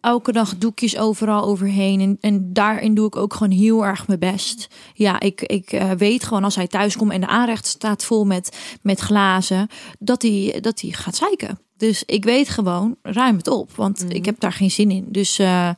[0.03, 2.01] Elke dag doekjes overal overheen.
[2.01, 4.67] En, en daarin doe ik ook gewoon heel erg mijn best.
[4.93, 8.25] Ja, ik, ik eh, weet gewoon als hij thuis komt en de aanrecht staat vol
[8.25, 9.67] met, met glazen,
[9.99, 11.59] dat hij, dat hij gaat zeiken.
[11.77, 13.71] Dus ik weet gewoon, ruim het op.
[13.75, 15.05] Want ik heb daar geen zin in.
[15.07, 15.69] Dus eh,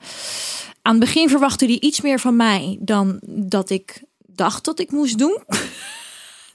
[0.82, 4.92] aan het begin verwachtte hij iets meer van mij dan dat ik dacht dat ik
[4.92, 5.44] moest doen.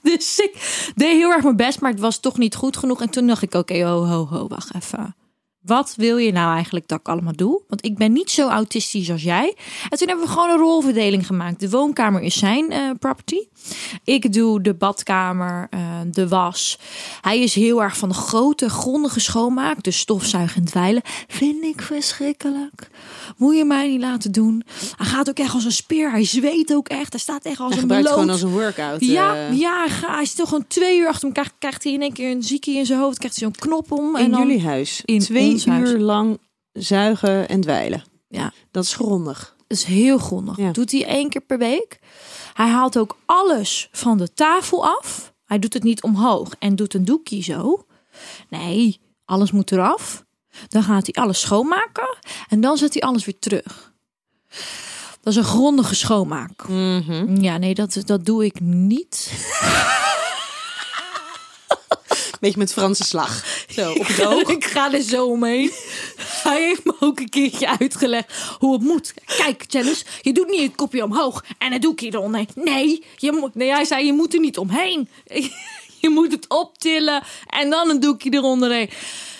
[0.01, 0.53] Dus ik
[0.95, 3.01] deed heel erg mijn best, maar het was toch niet goed genoeg.
[3.01, 5.15] En toen dacht ik, oké, ho, ho, ho, wacht even.
[5.61, 7.61] Wat wil je nou eigenlijk dat ik allemaal doe?
[7.67, 9.55] Want ik ben niet zo autistisch als jij.
[9.89, 11.59] En toen hebben we gewoon een rolverdeling gemaakt.
[11.59, 13.47] De woonkamer is zijn eh, property.
[14.03, 15.79] Ik doe de badkamer, eh,
[16.11, 16.79] de was.
[17.21, 19.83] Hij is heel erg van de grote, grondige schoonmaak.
[19.83, 21.01] Dus stofzuigen en dweilen.
[21.27, 22.89] Vind ik verschrikkelijk.
[23.37, 24.63] Moet je mij niet laten doen.
[24.97, 26.11] Hij gaat ook echt als een speer.
[26.11, 27.11] Hij zweet ook echt.
[27.11, 28.13] Hij staat echt als Hij een gebruikt lood.
[28.13, 29.05] gewoon als een workout.
[29.05, 31.51] Ja, eh, ja hij hij is toch gewoon twee uur achter elkaar.
[31.59, 33.17] Krijgt hij in één keer een ziekie in zijn hoofd.
[33.17, 34.15] Krijgt hij zo'n knop om.
[34.15, 35.01] in en dan, jullie huis.
[35.05, 36.39] in Twee ons uur lang
[36.71, 38.03] zuigen en dweilen.
[38.27, 39.55] Ja, Dat is grondig.
[39.67, 40.57] dat is heel grondig.
[40.57, 40.71] Ja.
[40.71, 41.99] Doet hij één keer per week.
[42.53, 45.33] Hij haalt ook alles van de tafel af.
[45.45, 47.85] Hij doet het niet omhoog en doet een doekje zo.
[48.49, 50.25] Nee, alles moet eraf.
[50.67, 52.17] Dan gaat hij alles schoonmaken.
[52.49, 53.93] En dan zet hij alles weer terug.
[55.21, 56.65] Dat is een grondige schoonmaak.
[57.39, 59.31] Ja, nee, dat, dat doe ik niet.
[62.39, 63.45] Beetje met Franse slag.
[63.69, 64.49] Zo, op het oog.
[64.57, 65.71] Ik ga er zo omheen.
[66.43, 69.13] Hij heeft me ook een keertje uitgelegd hoe het moet.
[69.37, 72.45] Kijk, Janice, je doet niet het kopje omhoog en het doekje eronder.
[72.55, 75.09] Nee, je moet, nee, hij zei je moet er niet omheen.
[76.01, 78.89] Je moet het optillen en dan een doekje eronder heen.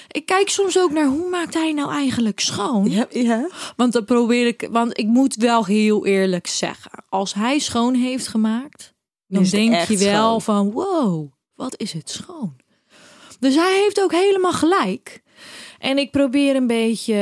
[0.07, 2.89] Ik kijk soms ook naar hoe maakt hij nou eigenlijk schoon.
[2.89, 3.49] Ja, ja.
[3.75, 8.27] Want dan probeer ik, want ik moet wel heel eerlijk zeggen, als hij schoon heeft
[8.27, 8.93] gemaakt,
[9.27, 10.41] dan denk je wel schoon.
[10.41, 11.31] van wow,
[11.61, 12.55] wat is het schoon.
[13.39, 15.21] Dus hij heeft ook helemaal gelijk.
[15.79, 17.13] En ik probeer een beetje.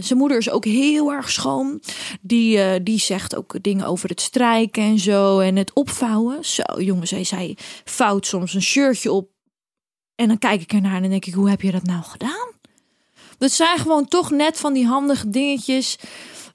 [0.00, 1.82] Zijn moeder is ook heel erg schoon.
[2.20, 5.38] Die, eh, die zegt ook dingen over het strijken en zo.
[5.38, 6.44] En het opvouwen.
[6.44, 9.30] Zo, jongens, hij zij vouwt soms een shirtje op.
[10.14, 12.48] En dan kijk ik ernaar en denk ik: hoe heb je dat nou gedaan?
[13.38, 15.98] Dat zijn gewoon toch net van die handige dingetjes.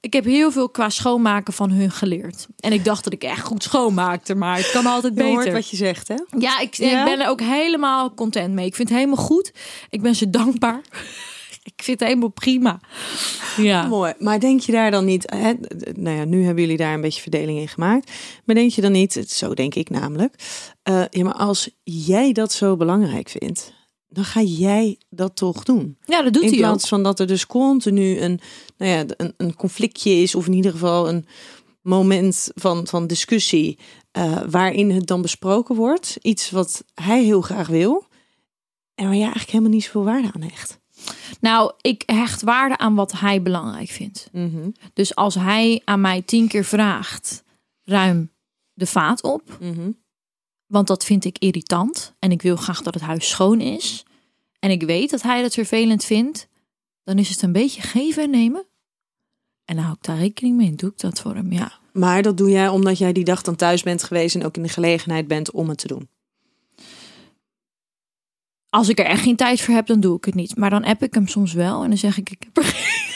[0.06, 2.46] Ik heb heel veel qua schoonmaken van hun geleerd.
[2.60, 5.52] En ik dacht dat ik echt goed schoonmaakte, maar het kan altijd Je hoort beter.
[5.52, 6.14] wat je zegt, hè?
[6.38, 6.98] Ja, ik, Ja?
[6.98, 8.66] ik ben er ook helemaal content mee.
[8.66, 9.52] Ik vind het helemaal goed.
[9.90, 10.80] Ik ben ze dankbaar.
[11.72, 12.80] ik vind het helemaal prima.
[13.56, 13.86] Ja.
[13.86, 14.12] Mooi.
[14.18, 15.30] Maar denk je daar dan niet...
[15.30, 15.52] Hè,
[15.94, 18.10] nou ja, nu hebben jullie daar een beetje verdeling in gemaakt.
[18.44, 20.34] Maar denk je dan niet, zo denk ik namelijk...
[20.82, 23.74] eh, ja, maar als jij dat zo belangrijk vindt...
[24.16, 25.98] dan ga jij dat toch doen.
[26.06, 26.64] ja, dat doet in hij ook.
[26.64, 28.40] plaats van dat er dus continu een,
[28.76, 30.34] nou ja, een, een conflictje is...
[30.34, 31.26] of in ieder geval een
[31.82, 33.78] moment van, van discussie...
[34.10, 36.16] eh, waarin het dan besproken wordt.
[36.22, 38.06] Iets wat hij heel graag wil...
[38.94, 40.78] en waar jij eigenlijk helemaal niet zoveel waarde aan hecht.
[41.40, 44.28] Nou, ik hecht waarde aan wat hij belangrijk vindt.
[44.32, 47.44] Mhm, Dus als hij aan mij tien keer vraagt,
[47.84, 48.32] ruim
[48.72, 49.42] de vaat op.
[49.60, 49.90] mhm.
[50.66, 52.14] Want dat vind ik irritant.
[52.18, 54.04] En ik wil graag dat het huis schoon is.
[54.58, 56.48] En ik weet dat hij dat vervelend vindt.
[57.04, 58.66] Dan is het een beetje geven en nemen.
[59.64, 61.52] En dan hou ik daar rekening mee en doe ik dat voor hem.
[61.52, 61.72] Ja.
[61.92, 64.62] Maar dat doe jij omdat jij die dag dan thuis bent geweest en ook in
[64.62, 66.08] de gelegenheid bent om het te doen.
[68.68, 70.56] Als ik er echt geen tijd voor heb, dan doe ik het niet.
[70.56, 71.82] Maar dan app ik hem soms wel.
[71.82, 73.15] En dan zeg ik, ik heb er geen Een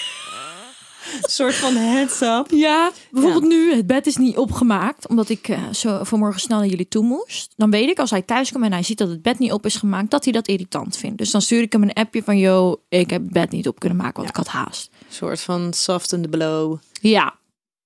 [1.21, 2.47] soort van heads up.
[2.51, 6.69] Ja, bijvoorbeeld nu, het bed is niet opgemaakt, omdat ik eh, zo vanmorgen snel naar
[6.69, 7.53] jullie toe moest.
[7.57, 9.67] Dan weet ik, als hij thuis komt en hij ziet dat het bed niet op
[9.67, 11.19] is gemaakt, dat hij dat irritant vindt.
[11.19, 13.81] Dus dan stuur ik hem een appje van, yo, ik heb het bed niet op
[13.81, 14.91] kunnen maken, want ik had haast.
[14.93, 16.77] Een soort van soft the blow.
[17.01, 17.39] Ja.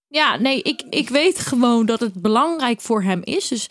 [0.08, 3.48] Ja, nee, ik, ik weet gewoon dat het belangrijk voor hem is.
[3.48, 3.68] Dus,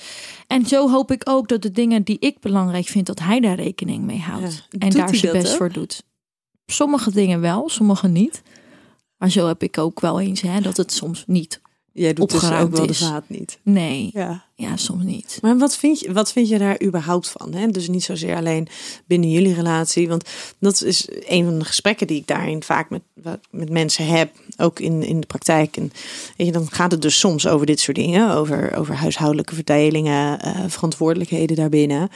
[0.48, 3.56] en zo hoop ik ook dat de dingen die ik belangrijk vind, dat hij daar
[3.56, 4.68] rekening mee houdt.
[4.70, 4.80] Ja.
[4.80, 5.58] En daar zijn best ook?
[5.58, 6.04] voor doet.
[6.66, 8.42] Sommige dingen wel, sommige niet.
[9.24, 11.62] Maar zo heb ik ook wel eens, hè, dat het soms niet.
[11.92, 13.60] Jij doet dus ook Opgeruimd wel de vaat niet.
[13.64, 14.46] Nee, Ja.
[14.56, 15.38] ja, soms niet.
[15.42, 17.54] Maar wat vind je, wat vind je daar überhaupt van?
[17.54, 17.68] Hè?
[17.68, 18.68] Dus niet zozeer alleen
[19.06, 20.08] binnen jullie relatie.
[20.08, 23.02] Want dat is een van de gesprekken die ik daarin vaak met,
[23.52, 24.32] met mensen heb.
[24.58, 25.78] Ook in, in de praktijk.
[25.78, 25.92] En
[26.38, 28.32] weet je, dan gaat het dus soms over dit soort dingen.
[28.34, 32.10] Over, over huishoudelijke verdelingen, eh, verantwoordelijkheden daarbinnen.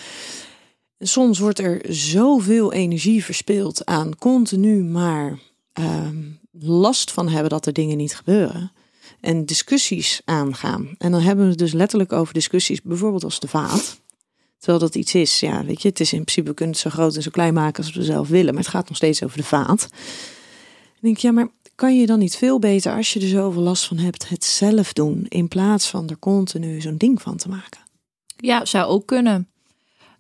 [0.97, 5.39] En soms wordt er zoveel energie verspild aan continu maar
[5.73, 6.15] ehm,
[6.59, 8.71] last van hebben dat er dingen niet gebeuren.
[9.19, 10.95] En discussies aangaan.
[10.97, 13.99] En dan hebben we het dus letterlijk over discussies, bijvoorbeeld als de vaat.
[14.57, 16.89] Terwijl dat iets is, ja, weet je, het is in principe, we kunnen het zo
[16.89, 18.53] groot en zo klein maken als we zelf willen.
[18.53, 19.89] Maar het gaat nog steeds over de vaat.
[20.99, 23.85] Denk ik, ja, maar kan je dan niet veel beter, als je er zoveel last
[23.87, 25.25] van hebt, het zelf doen.
[25.29, 27.79] In plaats van er continu zo'n ding van te maken.
[28.37, 29.49] Ja, zou ook kunnen.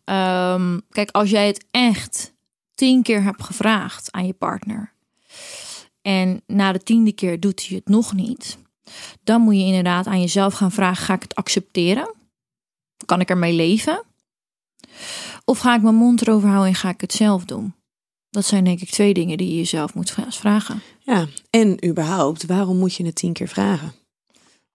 [0.03, 2.33] Ehm, kijk, als jij het echt
[2.75, 4.93] tien keer hebt gevraagd aan je partner.
[6.07, 8.57] En na de tiende keer doet hij het nog niet.
[9.23, 12.15] Dan moet je inderdaad aan jezelf gaan vragen: ga ik het accepteren?
[13.05, 14.03] Kan ik ermee leven?
[15.45, 17.75] Of ga ik mijn mond erover houden en ga ik het zelf doen?
[18.29, 20.81] Dat zijn denk ik twee dingen die je jezelf moet vra- vragen.
[20.99, 23.93] Ja, en überhaupt, waarom moet je het tien keer vragen?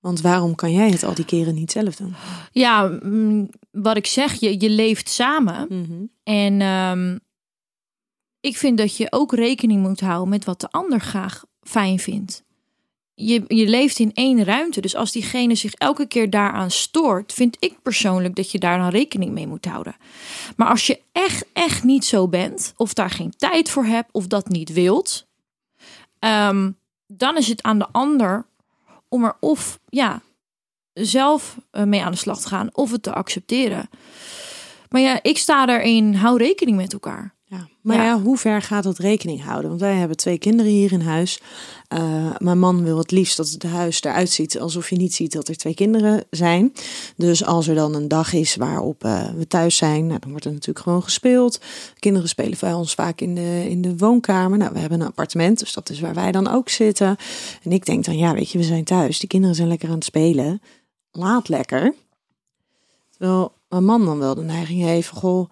[0.01, 2.15] Want waarom kan jij het al die keren niet zelf doen?
[2.53, 5.69] Ja, mm, wat ik zeg, je, je leeft samen.
[6.23, 7.19] En ehm,
[8.43, 12.43] ik vind dat je ook rekening moet houden met wat de ander graag fijn vindt.
[13.15, 17.57] Je, je leeft in één ruimte, dus als diegene zich elke keer daaraan stoort, vind
[17.59, 19.97] ik persoonlijk dat je daar dan rekening mee moet houden.
[20.57, 24.27] Maar als je echt, echt niet zo bent, of daar geen tijd voor hebt, of
[24.27, 25.27] dat niet wilt,
[26.19, 26.71] ehm,
[27.07, 28.47] dan is het aan de ander
[29.09, 30.23] om er of ja,
[30.93, 33.89] zelf eh, mee aan de slag te gaan, of het te accepteren.
[34.89, 37.35] Maar ja, ik sta erin, hou rekening met elkaar.
[37.53, 38.03] Ja, maar ja.
[38.03, 38.21] Ja.
[38.21, 39.69] hoe ver gaat dat rekening houden?
[39.69, 41.41] Want wij hebben twee kinderen hier in huis.
[41.89, 45.33] Eh, mijn man wil het liefst dat het huis eruit ziet alsof je niet ziet
[45.33, 46.73] dat er twee kinderen zijn.
[47.17, 50.45] Dus als er dan een dag is waarop eh, we thuis zijn, nou, dan wordt
[50.45, 51.61] er natuurlijk gewoon gespeeld.
[51.99, 54.59] Kinderen spelen bij ons vaak in de, in de woonkamer.
[54.59, 57.17] Nou, we hebben een appartement, dus dat is waar wij dan ook zitten.
[57.63, 59.19] En ik denk dan, ja, weet je, we zijn thuis.
[59.19, 60.63] Die kinderen zijn lekker aan het spelen.
[61.11, 61.95] Laat lekker.
[63.11, 65.51] Terwijl mijn man dan wel de neiging heeft, goh,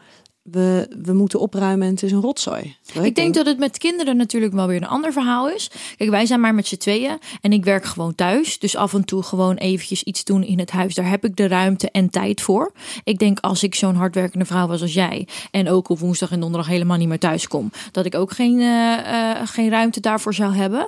[0.51, 2.77] we, we moeten opruimen en het is een rotzooi.
[3.03, 5.71] Ik denk dat het met kinderen natuurlijk wel weer een ander verhaal is.
[5.97, 8.59] Kijk, wij zijn maar met z'n tweeën en ik werk gewoon thuis.
[8.59, 10.95] Dus af en toe gewoon eventjes iets doen in het huis.
[10.95, 12.73] Daar heb ik de ruimte en tijd voor.
[13.05, 15.29] Ik denk als ik zo'n hardwerkende vrouw was als jij...
[15.51, 17.71] en ook op woensdag en donderdag helemaal niet meer thuis kom...
[17.93, 20.87] dat ik ook geen, eh, eh, geen ruimte daarvoor zou hebben.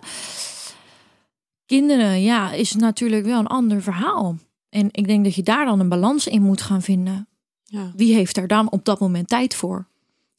[1.66, 4.36] Kinderen, ja, is natuurlijk wel een ander verhaal.
[4.68, 7.26] En ik denk dat je daar dan een balans in moet gaan vinden.
[7.72, 9.86] Ja, Wie heeft daar dan op dat moment tijd voor?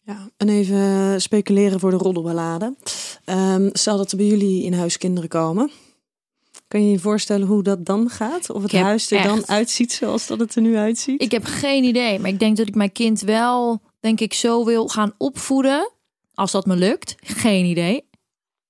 [0.06, 0.30] ja.
[0.38, 2.76] En even speculeren voor de roddelballade.
[3.26, 5.72] Ehm, stel dat er bij jullie in huis kinderen komen.
[6.68, 8.50] Kan je je voorstellen hoe dat dan gaat?
[8.50, 11.22] Of het huis er dan uitziet zoals dat het er nu uitziet?
[11.22, 14.66] Ik heb geen idee, maar ik denk dat ik mijn kind wel, denk ik, zo
[14.66, 15.92] wil gaan opvoeden.
[16.34, 18.04] Als dat me lukt, geen idee.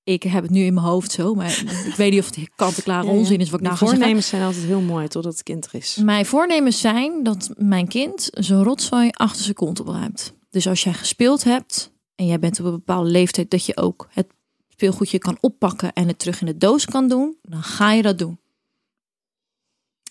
[0.04, 3.08] Ik heb het nu in mijn hoofd zo, maar ik weet niet of het kant-en-klare
[3.08, 3.98] onzin is wat ik nou ga zeggen.
[3.98, 5.96] voornemens zijn altijd heel mooi totdat het kind er is.
[6.04, 10.34] Mijn voornemens zijn dat mijn kind zijn rotzooi achter zijn kont opruimt.
[10.50, 14.08] Dus als jij gespeeld hebt en jij bent op een bepaalde leeftijd dat je ook
[14.10, 14.28] het
[14.70, 18.18] speelgoedje kan oppakken en het terug in de doos kan doen, dan ga je dat
[18.18, 18.40] doen.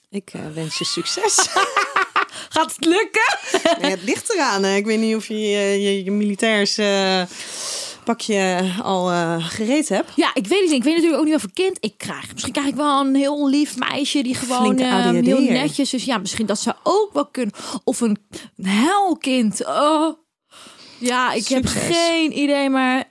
[0.09, 1.35] Ik eh, wens je succes.
[2.55, 3.39] Gaat het lukken?
[3.81, 4.63] Nee, het ligt eraan.
[4.63, 4.75] hè.
[4.75, 7.23] Ik weet niet of je je, je, je militairs eh,
[8.05, 10.13] pakje al eh, gereed hebt.
[10.17, 10.79] Ja, ik weet het niet.
[10.79, 12.33] Ik weet natuurlijk ook niet of ik kind ik krijg.
[12.33, 16.05] Misschien krijg ik wel een heel lief meisje die gewoon eh, heel netjes is.
[16.05, 17.55] Ja, misschien dat zou ook wel kunnen.
[17.85, 18.19] Of een,
[18.63, 19.67] helkind.
[19.67, 20.17] Oh.
[20.99, 22.71] Ja, ik heb geen idee.
[22.71, 23.05] Maar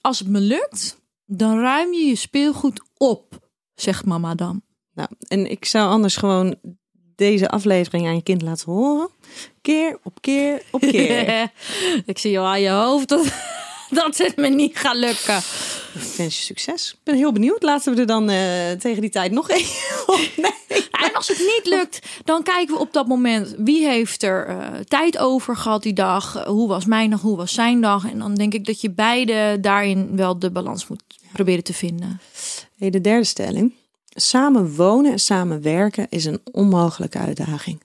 [0.00, 4.62] als het me lukt, dan ruim je je speelgoed op, zegt mama dan.
[4.94, 6.56] Nou, en ik zou anders gewoon
[7.16, 9.08] deze aflevering aan je kind laten horen.
[9.60, 11.52] Keer op keer op keer.
[12.06, 13.08] ik zie jou aan je hoofd
[14.00, 15.36] dat, het me niet gaat lukken.
[15.94, 16.92] Ik wens je succes.
[16.92, 17.62] Ik ben heel benieuwd.
[17.62, 19.66] Laten we er dan eh, tegen die tijd nog één
[20.06, 20.54] opnemen.
[20.90, 24.78] En als het niet lukt, dan kijken we op dat moment wie heeft er eh,
[24.78, 26.44] tijd over gehad die dag.
[26.44, 28.10] Hoe was mijn dag, hoe was zijn dag.
[28.10, 32.20] En dan denk ik dat je beide daarin wel de balans moet proberen te vinden.
[32.78, 33.74] Hey, de derde stelling.
[34.08, 37.82] Samen wonen en samen werken is een onmogelijke uitdaging.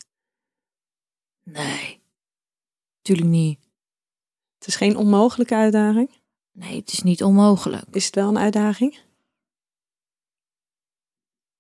[1.44, 2.00] Nee,
[2.98, 3.64] natuurlijk niet.
[4.65, 6.10] Het is geen onmogelijke uitdaging.
[6.51, 7.84] Nee, het is niet onmogelijk.
[7.91, 8.99] Is het wel een uitdaging?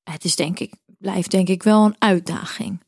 [0.03, 2.79] Het is denk ik, blijft denk ik wel een uitdaging.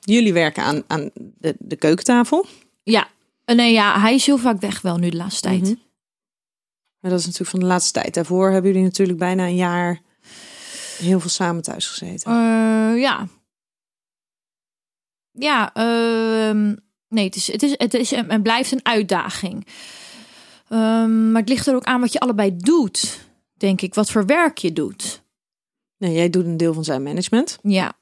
[0.00, 2.46] Jullie werken aan, aan de, de keukentafel.
[2.82, 3.08] Ja,
[3.44, 5.60] eh, nee, ja, hij is heel vaak weg wel nu de laatste tijd.
[5.60, 5.74] Mhm.
[6.98, 8.14] Maar dat is natuurlijk van de laatste tijd.
[8.14, 10.00] Daarvoor hebben jullie natuurlijk bijna een jaar
[10.98, 12.32] heel veel samen thuis gezeten.
[12.32, 13.28] Eh, ja.
[15.30, 16.74] Ja, ehm,
[17.08, 19.66] nee, het, is, het, is, het, is, het blijft een uitdaging.
[20.68, 23.94] Ehm, maar het ligt er ook aan wat je allebei doet, denk ik.
[23.94, 25.22] Wat voor werk je doet.
[25.96, 27.58] Nee, jij doet een deel van zijn management.
[27.62, 27.92] Ja,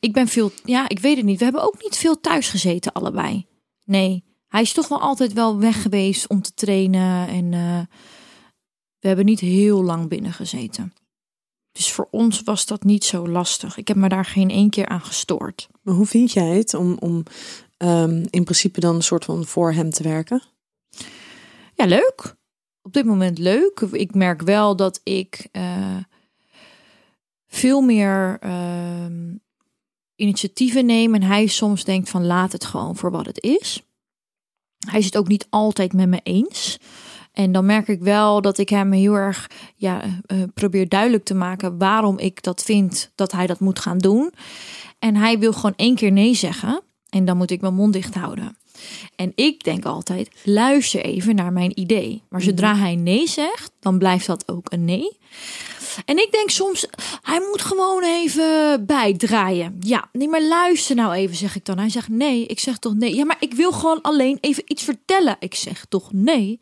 [0.00, 1.38] ik ben veel, ja, ik weet het niet.
[1.38, 3.46] We hebben ook niet veel thuis gezeten, allebei.
[3.84, 7.28] Nee, hij is toch wel altijd wel weg geweest om te trainen.
[7.28, 7.80] En eh,
[8.98, 10.92] we hebben niet heel lang binnen gezeten.
[11.72, 13.76] Dus voor ons was dat niet zo lastig.
[13.76, 15.68] Ik heb me daar geen één keer aan gestoord.
[15.82, 17.22] Maar hoe vind jij het om, om
[17.84, 20.42] ehm, in principe dan een soort van voor hem te werken?
[21.74, 22.34] Ja, leuk.
[22.82, 23.80] Op dit moment leuk.
[23.92, 25.96] Ik merk wel dat ik eh,
[27.46, 29.34] veel meer ehm,
[30.16, 31.14] initiatieven neem.
[31.14, 33.82] En hij soms denkt van laat het gewoon voor wat het is.
[34.86, 36.78] Hij is het ook niet altijd met me eens.
[37.32, 41.34] En dan merk ik wel dat ik hem heel erg ja, eh, probeer duidelijk te
[41.34, 44.32] maken waarom ik dat vind dat hij dat moet gaan doen.
[44.98, 46.82] En hij wil gewoon één keer nee zeggen.
[47.14, 48.56] En dan moet ik mijn mond dicht houden.
[49.16, 52.22] En ik denk altijd, luister even naar mijn idee.
[52.28, 55.18] Maar zodra hij nee zegt, dan blijft dat ook een nee.
[56.04, 56.86] En ik denk soms,
[57.22, 59.76] hij moet gewoon even bijdraaien.
[59.80, 61.78] Ja, nee, maar luister nou even, zeg ik dan.
[61.78, 63.14] Hij zegt nee, ik zeg toch nee.
[63.14, 65.36] Ja, maar ik wil gewoon alleen even iets vertellen.
[65.38, 66.58] Ik zeg toch nee.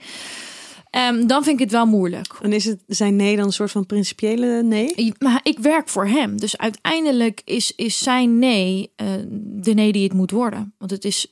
[0.92, 2.38] Ehm, dan vind ik het wel moeilijk.
[2.42, 5.12] En is het zijn nee dan een soort van principiële nee?
[5.18, 6.40] Maar ik werk voor hem.
[6.40, 10.74] Dus uiteindelijk is, is zijn nee eh, de nee die het moet worden.
[10.78, 11.30] Want het is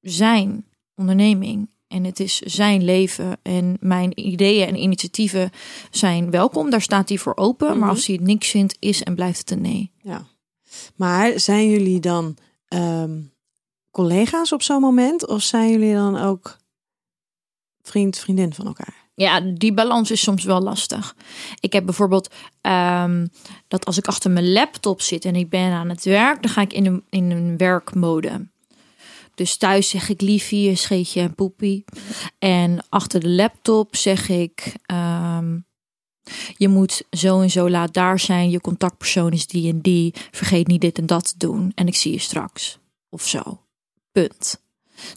[0.00, 1.68] zijn onderneming.
[1.88, 3.36] En het is zijn leven.
[3.42, 5.50] En mijn ideeën en initiatieven
[5.90, 6.70] zijn welkom.
[6.70, 7.68] Daar staat hij voor open.
[7.68, 7.88] Maar Mhm.
[7.88, 9.90] als hij het niks vindt, is en blijft het een nee.
[10.02, 10.26] Ja.
[10.96, 12.36] Maar zijn jullie dan
[12.68, 13.20] ehm,
[13.90, 15.26] collega's op zo'n moment?
[15.26, 16.56] Of zijn jullie dan ook
[17.88, 18.94] vriend, vriendin van elkaar?
[19.14, 21.16] Ja, die balans is soms wel lastig.
[21.60, 23.26] Ik heb bijvoorbeeld ehm,
[23.68, 26.60] dat als ik achter mijn laptop zit en ik ben aan het werk, dan ga
[26.60, 28.46] ik in een, in een werkmode.
[29.34, 31.84] Dus thuis zeg ik liefie, scheetje en poepie.
[32.38, 35.58] En achter de laptop zeg ik, ehm,
[36.56, 38.50] je moet zo en zo laat daar zijn.
[38.50, 40.14] Je contactpersoon is die en die.
[40.30, 41.72] Vergeet niet dit en dat te doen.
[41.74, 42.78] En ik zie je straks.
[43.08, 43.60] Of zo.
[44.12, 44.63] Punt.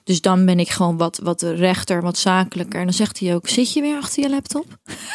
[0.04, 2.80] Dus dan ben ik gewoon wat, wat rechter, wat zakelijker.
[2.80, 4.66] En dan zegt hij ook, zit je weer achter je laptop?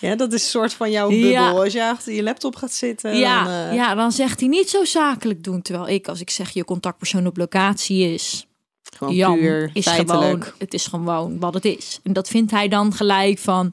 [0.00, 1.30] Ja, dat is een soort van jouw bubbel.
[1.30, 1.50] Ja.
[1.50, 3.16] Als je achter je laptop gaat zitten.
[3.16, 5.62] ja, dan, eh, ja, dan zegt hij niet zo zakelijk doen.
[5.62, 8.46] Terwijl ik, als ik zeg je contactpersoon op locatie is,
[8.96, 10.22] gewoon Jan, puur is feitelijk.
[10.22, 12.00] gewoon, het is gewoon wat het is.
[12.02, 13.72] En dat vindt hij dan gelijk van,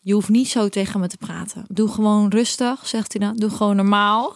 [0.00, 1.64] je hoeft niet zo tegen me te praten.
[1.68, 3.36] Doe gewoon rustig, zegt hij dan.
[3.36, 4.34] Doe gewoon normaal.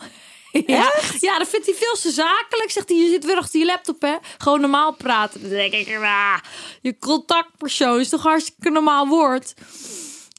[0.52, 2.70] Ja, ja, dat vindt hij veel te zakelijk.
[2.70, 4.16] Zegt hij, je zit weer achter je laptop, hè?
[4.38, 5.40] Gewoon normaal praten.
[5.40, 6.38] Dan denk ik, ah,
[6.80, 9.54] je contactpersoon is toch hartstikke normaal woord.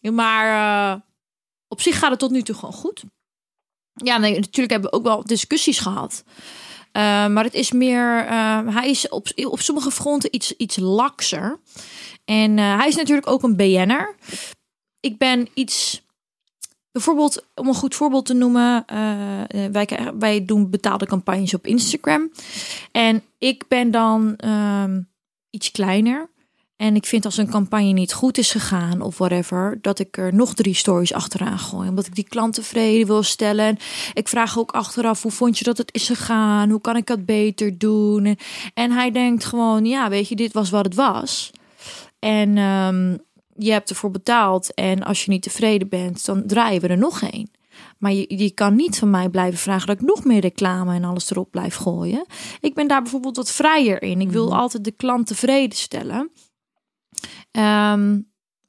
[0.01, 0.99] Maar eh,
[1.67, 3.03] op zich gaat het tot nu toe gewoon goed.
[3.93, 6.23] Ja, nee, natuurlijk hebben we ook wel discussies gehad.
[6.91, 11.59] Eh, maar het is meer, eh, hij is op, op sommige fronten iets, iets lakser.
[12.25, 14.15] En hij is natuurlijk ook een BN'er.
[14.99, 16.01] ik ben iets.
[16.91, 19.87] Bijvoorbeeld, om een goed voorbeeld te noemen, eh, eh, wij,
[20.19, 22.31] wij doen betaalde campagnes op Instagram.
[22.91, 25.01] En ik ben dan ehm,
[25.49, 26.29] iets kleiner.
[26.75, 30.33] En ik vind als een campagne niet goed is gegaan of whatever, dat ik er
[30.33, 31.89] nog drie stories achteraan gooi.
[31.89, 33.65] Omdat ik die klant tevreden wil stellen.
[33.65, 33.77] En
[34.13, 36.69] ik vraag ook achteraf, hoe vond je dat het is gegaan?
[36.69, 38.25] Hoe kan ik dat beter doen?
[38.25, 38.37] En,
[38.73, 41.51] en hij denkt gewoon, ja, weet je, dit was wat het was.
[42.19, 43.17] En ehm,
[43.63, 44.73] je hebt ervoor betaald.
[44.73, 47.49] En als je niet tevreden bent, dan draaien we er nog een.
[47.97, 51.03] Maar je, je kan niet van mij blijven vragen dat ik nog meer reclame en
[51.03, 52.25] alles erop blijf gooien.
[52.59, 54.21] Ik ben daar bijvoorbeeld wat vrijer in.
[54.21, 56.31] Ik wil altijd de klant tevreden stellen.
[57.51, 58.19] Ehm,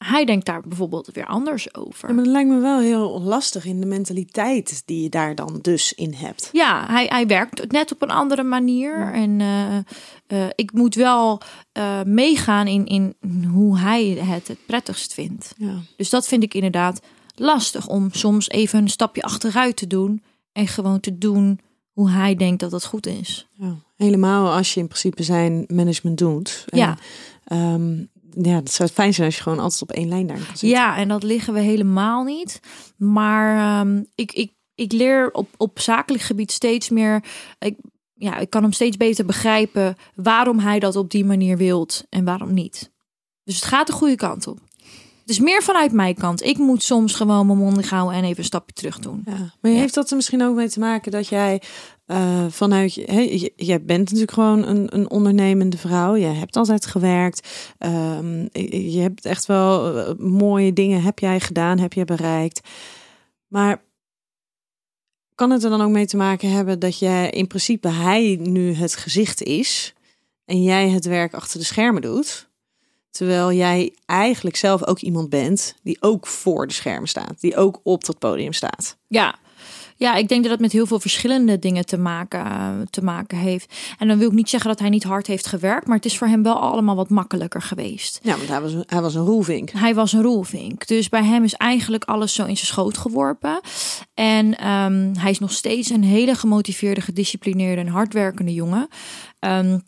[0.05, 2.09] hij denkt daar bijvoorbeeld weer anders over.
[2.09, 5.59] Ja, maar dat lijkt me wel heel lastig in de mentaliteit die je daar dan
[5.62, 6.48] dus in hebt.
[6.53, 9.12] Ja, hij, hij werkt net op een andere manier.
[9.12, 9.76] En eh,
[10.26, 11.40] eh, ik moet wel
[11.72, 13.14] eh, meegaan in, in
[13.53, 15.55] hoe hij het het prettigst vindt.
[15.57, 15.74] Ja.
[15.96, 17.00] Dus dat vind ik inderdaad
[17.34, 20.22] lastig om soms even een stapje achteruit te doen.
[20.53, 21.61] En gewoon te doen
[21.92, 23.46] hoe hij denkt dat het goed is.
[23.53, 23.74] Ja.
[23.96, 26.64] Helemaal als je in principe zijn management doet.
[26.68, 26.96] En, Ja.
[27.44, 28.05] ehm,
[28.40, 30.68] ja, dat zou fijn zijn als je gewoon altijd op één lijn daar zitten.
[30.68, 32.60] Ja, en dat liggen we helemaal niet.
[32.96, 37.24] Maar ehm, ik, ik, ik leer op, op zakelijk gebied steeds meer.
[37.58, 37.76] Ik,
[38.14, 42.24] ja, ik kan hem steeds beter begrijpen waarom hij dat op die manier wilt en
[42.24, 42.90] waarom niet.
[43.44, 44.58] Dus het gaat de goede kant op.
[45.32, 46.42] Is meer vanuit mijn kant.
[46.42, 49.22] Ik moet soms gewoon mijn mond houden en even een stapje terug doen.
[49.24, 49.78] Ja, maar Ja.
[49.78, 51.62] heeft dat er misschien ook mee te maken dat jij
[52.06, 56.14] eh, vanuit je- jij bent natuurlijk gewoon een, een ondernemende vrouw.
[56.16, 57.48] Je hebt altijd gewerkt.
[57.78, 62.68] Ehm, je je hebt echt wel eh, mooie dingen heb jij gedaan, heb je bereikt.
[63.48, 63.82] Maar
[65.34, 68.72] kan het er dan ook mee te maken hebben dat jij in principe hij nu
[68.74, 69.94] het gezicht is
[70.44, 72.50] en jij het werk achter de schermen doet?
[73.12, 77.80] Terwijl jij eigenlijk zelf ook iemand bent die ook voor de schermen staat, die ook
[77.82, 78.96] op dat podium staat.
[79.06, 79.34] Ja.
[79.96, 82.46] Ja, ik denk dat het met heel veel verschillende dingen te maken,
[82.90, 83.74] te maken heeft.
[83.98, 86.18] En dan wil ik niet zeggen dat hij niet hard heeft gewerkt, maar het is
[86.18, 88.20] voor hem wel allemaal wat makkelijker geweest.
[88.22, 89.70] Ja, want hij was, hij was een roelvink.
[89.70, 90.86] Hij was een roelvink.
[90.86, 93.60] Dus bij hem is eigenlijk alles zo in zijn schoot geworpen.
[94.14, 98.88] En ehm, hij is nog steeds een hele gemotiveerde, gedisciplineerde en hardwerkende jongen.
[99.38, 99.78] Ehm,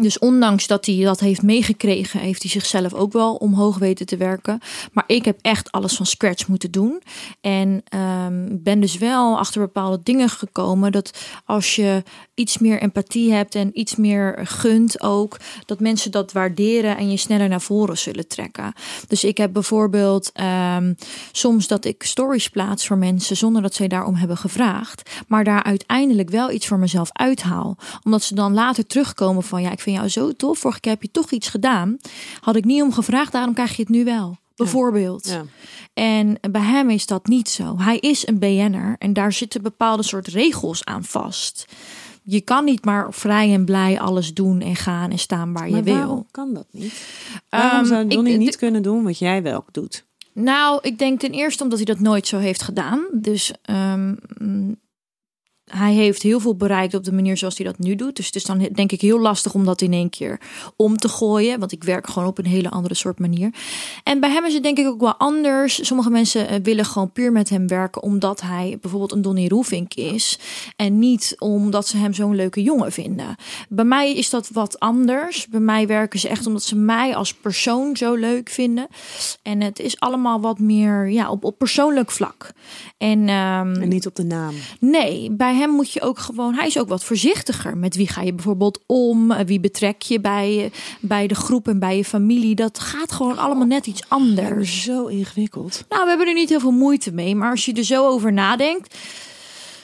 [0.00, 4.16] dus ondanks dat hij dat heeft meegekregen, heeft hij zichzelf ook wel omhoog weten te
[4.16, 4.60] werken.
[4.92, 7.02] Maar ik heb echt alles van scratch moeten doen.
[7.40, 10.92] En ehm, ben dus wel achter bepaalde dingen gekomen.
[10.92, 12.02] Dat als je
[12.34, 15.36] iets meer empathie hebt en iets meer gunt ook,
[15.66, 18.72] dat mensen dat waarderen en je sneller naar voren zullen trekken.
[19.08, 20.94] Dus ik heb bijvoorbeeld ehm,
[21.32, 25.10] soms dat ik stories plaats voor mensen zonder dat zij daarom hebben gevraagd.
[25.26, 27.76] Maar daar uiteindelijk wel iets voor mezelf uithaal.
[28.04, 30.58] Omdat ze dan later terugkomen van ja, ik vind jou zo tof.
[30.58, 31.98] Vorige keer heb je toch iets gedaan.
[32.40, 34.36] Had ik niet om gevraagd, daarom krijg je het nu wel.
[34.56, 35.28] Bijvoorbeeld.
[35.28, 35.44] Ja.
[35.94, 37.78] En bij hem is dat niet zo.
[37.78, 41.64] Hij is een BN'er en daar zitten bepaalde soort regels aan vast.
[42.24, 45.82] Je kan niet maar vrij en blij alles doen en gaan en staan waar je
[45.82, 45.94] wil.
[45.96, 46.92] waarom kan dat niet?
[47.48, 50.04] Waarom Ehm, zou ik- Donnie niet kunnen doen wat jij wel doet?
[50.32, 53.06] Nou, ik denk ten eerste omdat hij dat nooit zo heeft gedaan.
[53.12, 54.14] Dus ehm,
[55.76, 58.16] hij heeft heel veel bereikt op de manier zoals hij dat nu doet.
[58.16, 60.40] Dus het is dan denk ik heel lastig om dat in één keer
[60.76, 61.58] om te gooien.
[61.58, 63.50] Want ik werk gewoon op een hele andere soort manier.
[64.04, 65.86] En bij hem is het denk ik ook wel anders.
[65.86, 69.94] Sommige mensen eh, willen gewoon puur met hem werken omdat hij bijvoorbeeld een Donnie Roefink
[69.94, 70.38] is.
[70.76, 73.36] En niet omdat ze hem zo'n leuke jongen vinden.
[73.68, 75.46] Bij mij is dat wat anders.
[75.46, 78.86] Bij mij werken ze echt omdat ze mij als persoon zo leuk vinden.
[79.42, 82.52] En het is allemaal wat meer ja, op, op persoonlijk vlak.
[82.98, 84.54] En, ehm, En niet op de naam.
[84.80, 86.54] Nee, bij hem moet je ook gewoon.
[86.54, 87.76] Hij is ook wat voorzichtiger.
[87.76, 89.30] Met wie ga je bijvoorbeeld om?
[89.30, 92.54] Eh, Wie betrek je bij, bij de groep en bij je familie?
[92.54, 94.82] Dat gaat gewoon allemaal net iets anders.
[94.82, 95.84] Zo ingewikkeld.
[95.88, 97.34] Nou, we hebben er niet heel veel moeite mee.
[97.34, 98.96] Maar als je er zo over nadenkt.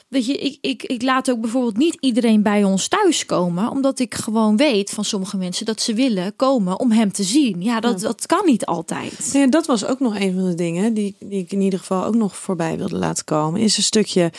[0.09, 3.71] Weet je, ik, ik, ik laat ook bijvoorbeeld niet iedereen bij ons thuis komen.
[3.71, 7.63] Omdat ik gewoon weet van sommige mensen dat ze willen komen om hem te zien.
[7.63, 9.31] Ja, dat, dat kan niet altijd.
[9.33, 12.05] Ja, dat was ook nog een van de dingen die, die ik in ieder geval
[12.05, 13.61] ook nog voorbij wilde laten komen.
[13.61, 14.33] Is een stukje.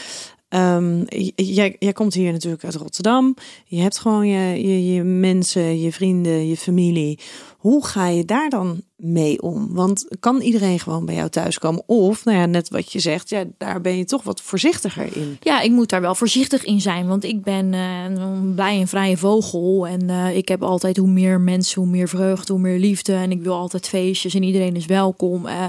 [0.49, 1.03] Ehm,
[1.35, 3.35] jij, komt hier natuurlijk uit Rotterdam.
[3.65, 7.19] Je hebt gewoon je, je mensen, je vrienden, je familie.
[7.57, 9.73] Hoe ga je daar dan mee om?
[9.73, 11.83] Want kan iedereen gewoon bij jou thuiskomen?
[11.85, 15.37] Of, nou ja, net wat je zegt, ja, daar ben je toch wat voorzichtiger in.
[15.39, 17.07] Ja, ik moet daar wel voorzichtig in zijn.
[17.07, 19.87] Want ik ben eh, een blij en vrije vogel.
[19.87, 23.13] En eh, ik heb altijd hoe meer mensen, hoe meer vreugde, hoe meer liefde.
[23.13, 25.45] En ik wil altijd feestjes en iedereen is welkom.
[25.45, 25.65] Eh,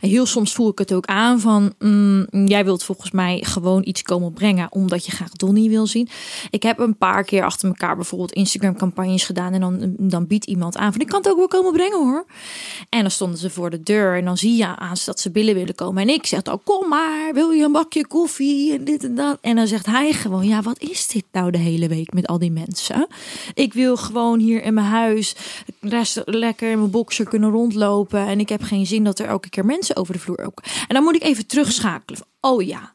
[0.00, 1.72] heel soms voel ik het ook aan van...
[1.78, 4.66] mm, jij wilt volgens mij gewoon iets komen brengen...
[4.70, 6.08] omdat je graag Donnie wil zien.
[6.50, 9.52] Ik heb een paar keer achter elkaar bijvoorbeeld Instagram-campagnes gedaan...
[9.52, 11.00] en dan, dan biedt iemand aan van...
[11.00, 12.24] ik kan het ook wel komen brengen hoor.
[12.88, 15.54] En dan stonden ze voor de deur en dan zie je aan dat ze binnen
[15.54, 16.02] willen komen.
[16.02, 19.38] En ik zeg dan, kom maar, wil je een bakje koffie en dit en dat.
[19.40, 22.38] En dan zegt hij gewoon, ja, wat is dit nou de hele week met al
[22.38, 23.06] die mensen?
[23.54, 25.34] Ik wil gewoon hier in mijn huis
[25.80, 28.26] rest, lekker in mijn boxer kunnen rondlopen.
[28.26, 30.62] En ik heb geen zin dat er elke keer mensen over de vloer ook.
[30.88, 32.20] En dan moet ik even terugschakelen.
[32.40, 32.94] Oh ja,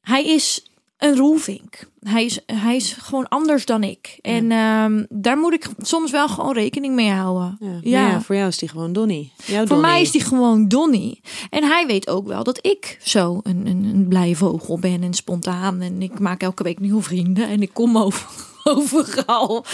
[0.00, 1.88] hij is een roelvink.
[2.00, 4.18] Hij is, hij is gewoon anders dan ik.
[4.22, 7.56] En ehm, daar moet ik soms wel gewoon rekening mee houden.
[7.60, 8.02] Ja, Ja.
[8.02, 9.32] maar ja, voor jou is die gewoon Donnie.
[9.44, 10.02] Jouw Voor mij Donnie.
[10.06, 11.20] is die gewoon Donnie.
[11.50, 15.14] En hij weet ook wel dat ik zo een, een, een blije vogel ben en
[15.14, 15.80] spontaan.
[15.80, 17.48] En ik maak elke week nieuwe vrienden.
[17.48, 18.26] En ik kom over,
[18.74, 19.64] overal.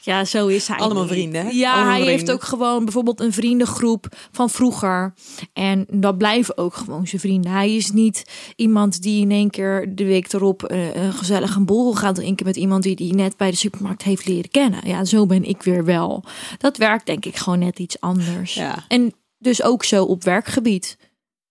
[0.00, 0.78] Ja, zo is hij.
[0.78, 1.12] Allemaal niet.
[1.12, 1.50] vrienden, hè?
[1.50, 5.14] Ja, Allemaal hij heeft ook gewoon bijvoorbeeld een vriendengroep van vroeger.
[5.52, 7.52] En dat blijven ook gewoon zijn vrienden.
[7.52, 8.24] Hij is niet
[8.56, 12.46] iemand die in één keer de week erop eh, een gezellig een borrel gaat drinken
[12.46, 14.80] met iemand die die net bij de supermarkt heeft leren kennen.
[14.84, 16.24] Ja, zo ben ik weer wel.
[16.58, 18.54] Dat werkt denk ik gewoon net iets anders.
[18.54, 18.84] Ja.
[18.88, 20.96] En dus ook zo op werkgebied.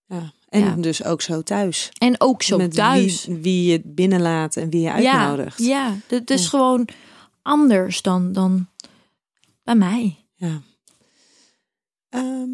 [0.06, 0.32] Ja.
[0.52, 0.74] En Ja.
[0.74, 1.90] dus ook zo thuis.
[1.98, 3.24] En ook zo Met thuis.
[3.24, 5.58] Wie, wie je binnenlaat en wie je uitnodigt.
[5.58, 6.48] Ja, ja, het is Ja.
[6.48, 6.88] gewoon
[7.42, 8.66] anders dan, dan
[9.62, 10.24] bij mij.
[10.34, 10.60] Ja.
[12.08, 12.48] Ehm,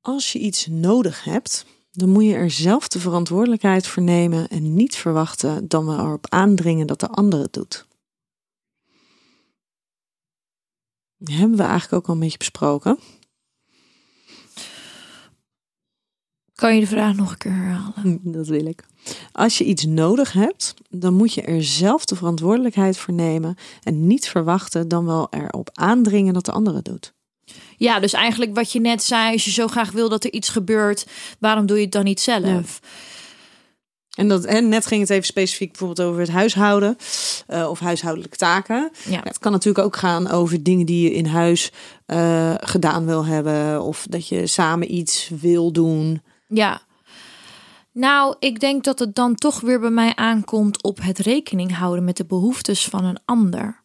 [0.00, 4.74] als je iets nodig hebt, dan moet je er zelf de verantwoordelijkheid voor nemen en
[4.74, 7.86] niet verwachten dan we erop aandringen dat de ander het doet.
[11.18, 12.98] Dat hebben we eigenlijk ook al een beetje besproken.
[16.56, 18.20] Kan je de vraag nog een keer herhalen?
[18.36, 18.84] Dat wil ik.
[19.32, 24.06] Als je iets nodig hebt, dan moet je er zelf de verantwoordelijkheid voor nemen en
[24.06, 27.14] niet verwachten dan wel erop aandringen dat de ander het doet.
[27.76, 30.48] Ja, dus eigenlijk wat je net zei, als je zo graag wil dat er iets
[30.48, 31.06] gebeurt,
[31.38, 32.80] waarom doe je het dan niet zelf?
[34.16, 36.96] En, dat, en net ging het even specifiek bijvoorbeeld over het huishouden
[37.46, 38.90] eh, of huishoudelijke taken.
[39.08, 39.20] Ja.
[39.22, 41.72] Het kan natuurlijk ook gaan over dingen die je in huis
[42.06, 46.22] eh, gedaan wil hebben of dat je samen iets wil doen.
[46.46, 46.80] Ja.
[47.92, 52.04] Nou, ik denk dat het dan toch weer bij mij aankomt op het rekening houden
[52.04, 53.84] met de behoeftes van een ander.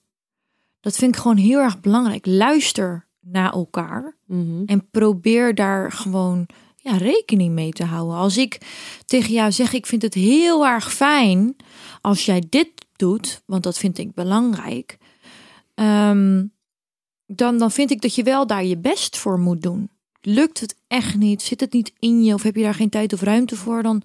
[0.79, 2.25] Dat vind ik gewoon heel erg belangrijk.
[2.25, 4.17] Luister naar elkaar
[4.65, 8.15] en probeer daar gewoon ja, rekening mee te houden.
[8.17, 8.57] Als ik
[9.05, 11.55] tegen jou zeg, ik vind het heel erg fijn
[12.01, 14.97] als jij dit doet, want dat vind ik belangrijk.
[15.73, 16.45] ehm,
[17.25, 19.89] dan, dan vind ik dat je wel daar je best voor moet doen.
[20.21, 21.41] Lukt het echt niet?
[21.41, 22.33] Zit het niet in je?
[22.33, 23.83] Of heb je daar geen tijd of ruimte voor?
[23.83, 24.01] Dan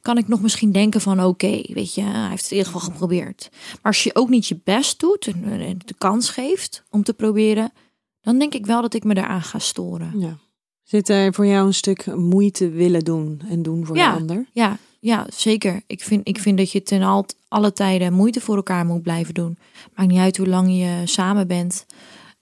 [0.00, 2.88] kan ik nog misschien denken van oké, weet je, hij heeft het in ieder geval
[2.90, 3.48] geprobeerd.
[3.52, 7.72] Maar als je ook niet je best doet en de kans geeft om te proberen,
[8.20, 10.12] dan denk ik wel dat ik me daaraan ga storen.
[10.18, 10.38] Ja.
[10.82, 14.12] Zit er voor jou een stuk moeite willen doen en doen voor Ja.
[14.12, 14.46] de ander?
[14.52, 15.82] Ja, ja, zeker.
[15.86, 19.34] Ik vind, ik vind dat je ten al, alle tijden moeite voor elkaar moet blijven
[19.34, 19.58] doen.
[19.94, 21.86] Maakt niet uit hoe lang je samen bent.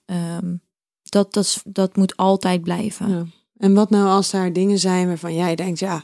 [0.04, 0.54] Ehm,
[1.12, 3.08] dat, dat, dat moet altijd blijven.
[3.08, 3.26] Ja.
[3.56, 6.02] En wat nou als daar dingen zijn waarvan jij denkt, ja,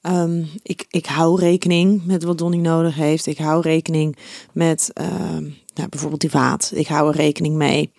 [0.00, 3.26] ehm, ik, ik hou rekening met wat Donnie nodig heeft.
[3.26, 4.16] Ik hou rekening
[4.52, 5.42] met ehm,
[5.74, 6.70] nou, bijvoorbeeld die vaat.
[6.74, 7.92] Ik hou er rekening mee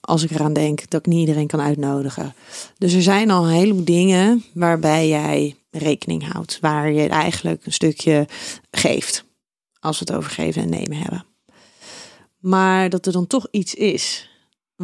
[0.00, 2.34] als ik eraan denk dat ik niet iedereen kan uitnodigen.
[2.78, 6.58] Dus er zijn al een heleboel dingen waarbij jij rekening houdt.
[6.60, 8.26] Waar je eigenlijk een stukje
[8.70, 9.24] geeft.
[9.80, 11.26] Als we het over geven en nemen hebben.
[12.38, 14.28] Maar dat er dan toch iets is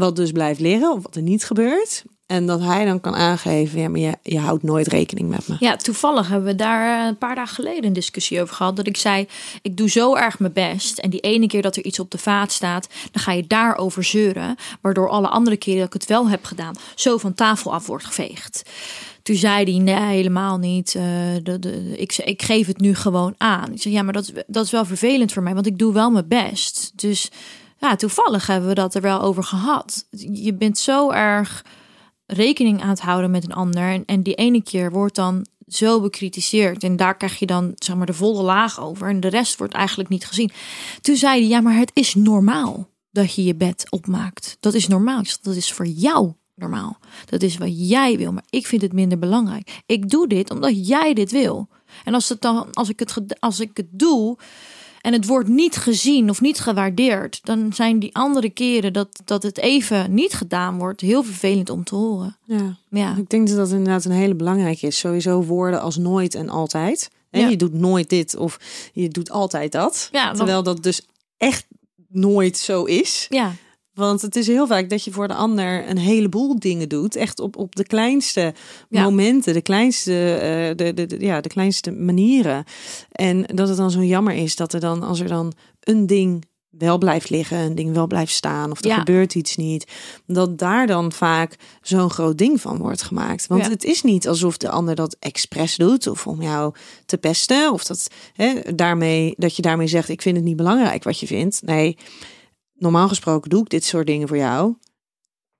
[0.01, 2.05] wat dus blijft liggen of wat er niet gebeurt.
[2.30, 5.57] En dat hij dan kan aangeven, ja, maar je, je houdt nooit rekening met me.
[5.59, 8.76] Ja, toevallig hebben we daar eh, een paar dagen geleden een discussie over gehad.
[8.76, 9.26] Dat ik zei,
[9.62, 10.98] ik doe zo erg mijn best.
[10.98, 14.05] En die ene keer dat er iets op de vaat staat, dan ga je daarover
[14.05, 14.57] zeuren.
[14.80, 18.05] Waardoor alle andere keren dat ik het wel heb gedaan, zo van tafel af wordt
[18.05, 18.62] geveegd.
[19.22, 20.94] Toen zei hij, nee, helemaal niet.
[20.94, 21.03] Eh,
[21.42, 23.72] de, ik, ik geef het nu gewoon aan.
[23.72, 26.11] Ik zei, ja, maar dat, dat is wel vervelend voor mij, want ik doe wel
[26.11, 26.92] mijn best.
[26.94, 27.30] Dus
[27.80, 30.06] ja, toevallig hebben we dat er wel over gehad.
[30.32, 31.64] Je bent zo erg
[32.26, 34.04] rekening aan het houden met een ander.
[34.06, 36.84] En, die ene keer wordt dan zo bekritiseerd.
[36.84, 39.08] En daar krijg je dan zeg maar de volle laag over.
[39.08, 40.50] En de rest wordt eigenlijk niet gezien.
[41.00, 44.56] Toen zei hij, ja, maar het is normaal dat je je bed opmaakt.
[44.60, 45.22] Dat is normaal.
[45.42, 46.98] Dat is voor jou normaal.
[47.26, 48.32] Dat is wat jij wil.
[48.32, 49.82] Maar ik vind het minder belangrijk.
[49.86, 51.68] Ik doe dit omdat jij dit wil.
[52.04, 54.38] En als, het dan, als, ik, het, als ik het doe
[55.01, 59.42] en het wordt niet gezien of niet gewaardeerd, dan zijn die andere keren dat, dat
[59.42, 62.36] het even niet gedaan wordt heel vervelend om te horen.
[62.44, 62.76] Ja.
[62.90, 64.98] Ja, Ik denk dat dat inderdaad een hele belangrijke is.
[64.98, 67.11] Sowieso woorden als nooit en altijd.
[67.30, 67.48] En Ja.
[67.48, 68.59] Je doet nooit dit of
[68.92, 70.09] je doet altijd dat.
[70.12, 71.66] Ja, Terwijl dat dus echt
[72.09, 73.26] nooit zo is.
[73.28, 73.53] ja,
[73.95, 77.16] Want het is heel vaak dat je voor de ander een heleboel dingen doet.
[77.16, 78.55] Echt op, op de kleinste
[78.88, 79.03] Ja.
[79.03, 82.64] momenten, de kleinste, eh, de, de, de- ja, de kleinste manieren.
[83.12, 86.45] En dat het dan zo jammer is dat er dan, als er dan een ding
[86.70, 88.99] wel blijft liggen, een ding wel blijft staan of er Ja.
[88.99, 89.86] gebeurt iets niet,
[90.26, 93.47] dat daar dan vaak zo'n groot ding van wordt gemaakt.
[93.47, 93.70] Want Ja.
[93.70, 96.74] het is niet alsof de ander dat expres doet of om jou
[97.07, 101.05] te pesten of dat, hè, daarmee, dat je daarmee zegt ik vind het niet belangrijk
[101.05, 101.62] wat je vindt.
[101.64, 101.97] Nee,
[102.80, 104.74] normaal gesproken doe ik dit soort dingen voor jou.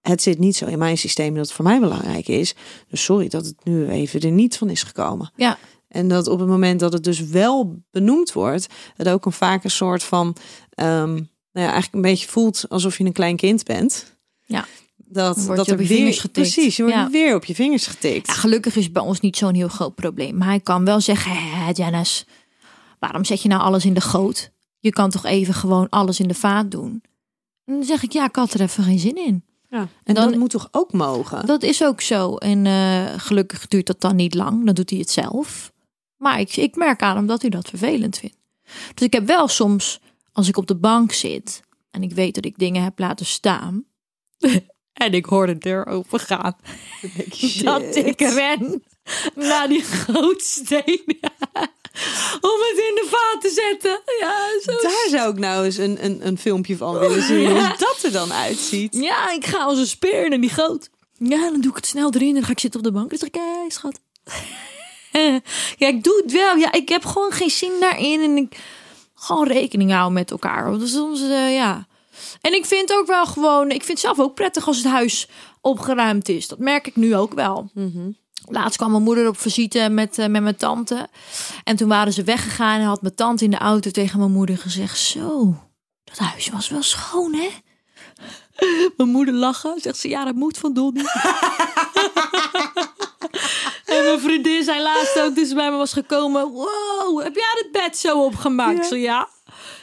[0.01, 2.55] Het zit niet zo in mijn systeem dat het voor mij belangrijk is.
[2.89, 5.33] Dus sorry dat het nu even er niet van is gekomen.
[5.37, 5.59] Ja.
[5.89, 8.67] En dat op het moment dat het dus wel benoemd wordt,
[8.97, 10.37] het ook een vaak een soort van,
[10.71, 14.17] ehm, nou ja, eigenlijk een beetje voelt alsof je een klein kind bent.
[14.47, 14.67] Ja.
[14.97, 16.53] Dat, dat je op er je weer, vingers getikt.
[16.53, 17.11] Precies, je wordt Ja.
[17.11, 18.27] weer op je vingers getikt.
[18.27, 20.37] Ja, gelukkig is het bij ons niet zo'n heel groot probleem.
[20.37, 22.25] Maar hij kan wel zeggen, hé Janice,
[22.99, 24.51] waarom zet je nou alles in de goot?
[24.79, 27.03] Je kan toch even gewoon alles in de vaat doen?
[27.71, 29.45] En dan zeg ik, ja, ik had er even geen zin in.
[29.69, 29.79] Ja.
[29.79, 31.47] En En dan- dat moet toch ook mogen?
[31.47, 32.37] Dat is ook zo.
[32.37, 34.65] En eh, gelukkig duurt dat dan niet lang.
[34.65, 35.73] Dan doet hij het zelf.
[36.17, 38.37] Maar ik, ik merk aan hem dat hij dat vervelend vindt.
[38.95, 40.01] Dus ik heb wel soms,
[40.33, 41.61] als ik op de bank zit
[41.91, 43.85] en ik weet dat ik dingen heb laten staan.
[44.93, 46.57] en ik hoor de deur open gaan.
[47.63, 48.83] Dat ik ren
[49.35, 51.19] naar die gootsteen.
[52.51, 54.01] om het in de vaat te zetten.
[54.21, 57.39] Ja, zo Daar zou ik nou eens een, een, een filmpje van willen zien.
[57.51, 57.69] Ja.
[57.69, 58.95] Hoe dat er dan uitziet.
[58.95, 60.91] Ja, ik ga als een speer naar die goot.
[61.19, 63.11] Ja, dan doe ik het snel erin en dan ga ik zitten op de bank.
[63.11, 64.01] Dan zeg ik, kijk, schat.
[65.83, 66.57] ja, ik doe het wel.
[66.57, 68.21] Ja, ik heb gewoon geen zin daarin.
[68.21, 68.59] En ik
[69.15, 70.79] gewoon rekening houden met elkaar.
[70.79, 71.87] Dus soms, eh, ja.
[72.41, 73.71] En ik vind ook wel gewoon...
[73.71, 75.29] Ik vind het zelf ook prettig als het huis
[75.61, 76.49] opgeruimd is.
[76.49, 77.71] Dat merk ik nu ook wel.
[78.45, 81.09] Laatst kwam mijn moeder op visite met, eh, met mijn tante.
[81.65, 84.59] En toen waren ze weggegaan en had mijn tante in de auto tegen mijn moeder
[84.59, 84.99] gezegd...
[84.99, 85.55] Zo,
[86.05, 87.49] dat huis was wel schoon, hè?
[88.97, 89.81] Mijn moeder lachen.
[89.81, 91.11] Zegt ze, ja, dat moet van Donnie.
[93.95, 96.51] en mijn vriendin zei laatst ook, dus bij me was gekomen.
[96.51, 98.79] Wow, heb jij het bed zo opgemaakt?
[98.79, 98.85] Ja.
[98.85, 99.29] Zo, ja.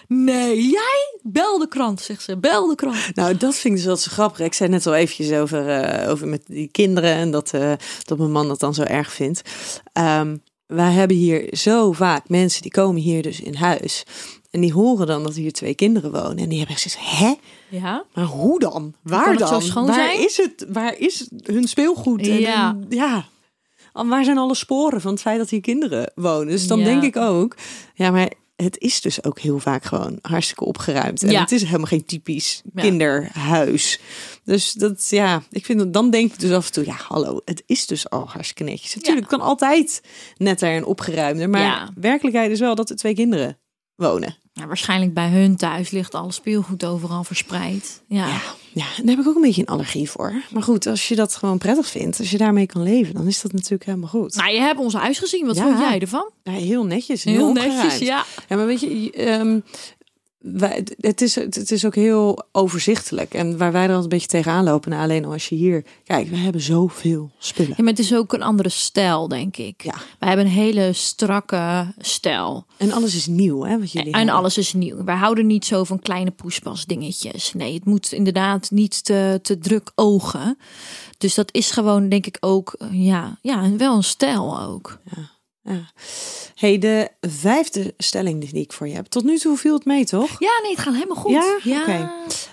[0.07, 1.19] Nee, jij?
[1.23, 2.37] Bel de krant, zegt ze.
[2.37, 3.15] Bel de krant.
[3.15, 4.39] Nou, dat vind ik dus wel zo grappig.
[4.39, 7.71] Ik zei net al eventjes over, eh, over met die kinderen en dat, eh,
[8.03, 9.41] dat mijn man dat dan zo erg vindt.
[9.93, 14.03] Ehm, wij hebben hier zo vaak mensen die komen hier dus in huis.
[14.51, 16.37] En die horen dan dat hier twee kinderen wonen.
[16.37, 17.33] En die hebben gezegd, hè?
[17.69, 18.03] Ja.
[18.13, 18.93] Maar hoe dan?
[19.03, 19.61] Waar dan?
[19.73, 20.19] waar zijn?
[20.25, 20.65] is het?
[20.69, 22.21] Waar is hun speelgoed?
[22.27, 22.69] En, Ja.
[22.69, 23.25] en- ja.
[23.93, 26.47] Al- Waar zijn alle sporen van het feit dat hier kinderen wonen?
[26.47, 26.85] Dus dan Ja.
[26.85, 27.55] denk ik ook,
[27.93, 31.23] ja, maar het is dus ook heel vaak gewoon hartstikke opgeruimd.
[31.23, 31.39] En Ja.
[31.41, 33.99] het is helemaal geen typisch kinderhuis.
[34.43, 37.41] Dus dat, ja, ik vind dat dan denk ik dus af en toe, ja, hallo,
[37.45, 38.95] het is dus al hartstikke netjes.
[38.95, 40.01] Natuurlijk kan altijd
[40.37, 43.57] netter en opgeruimder, maar werkelijkheid is wel dat er twee kinderen
[43.95, 44.35] wonen.
[44.57, 48.01] Nou, waarschijnlijk bij hun thuis ligt alle speelgoed overal verspreid.
[48.07, 48.27] Ja.
[48.27, 48.41] Ja,
[48.73, 50.33] ja, daar heb ik ook een beetje een allergie voor.
[50.51, 53.41] Maar goed, als je dat gewoon prettig vindt, als je daarmee kan leven, dan is
[53.41, 54.35] dat natuurlijk helemaal goed.
[54.35, 55.45] Nou, je hebt ons huis gezien.
[55.45, 55.63] Wat Ja.
[55.63, 56.29] vond jij ervan?
[56.43, 58.25] Ja, heel netjes, Heel heel, netjes, ja.
[58.49, 59.59] Ja, maar weet je, ehm,
[60.37, 63.33] wij, het, is, het is ook heel overzichtelijk.
[63.33, 65.83] En waar wij er altijd een beetje tegenaan lopen, nou, alleen al als je hier...
[66.03, 67.73] Kijk, we hebben zoveel spullen.
[67.77, 69.83] Ja, maar het is ook een andere stijl, denk ik.
[69.83, 69.95] Ja.
[70.19, 72.65] Wij hebben een hele strakke stijl.
[72.77, 74.35] En alles is nieuw, hè, wat jullie En hebben.
[74.35, 75.03] alles is nieuw.
[75.03, 77.53] Wij houden niet zo van kleine poespas dingetjes.
[77.53, 80.57] Nee, het moet inderdaad niet te, te druk ogen.
[81.17, 84.99] Dus dat is gewoon, denk ik, ook, ja, ja wel een stijl ook.
[85.15, 85.35] Ja.
[86.57, 89.05] Hey, de vijfde stelling die ik voor je heb.
[89.05, 90.39] Tot nu toe viel het mee, toch?
[90.39, 91.31] Ja, nee, het gaat helemaal goed.
[91.63, 91.81] Ja?
[91.81, 92.11] Oké.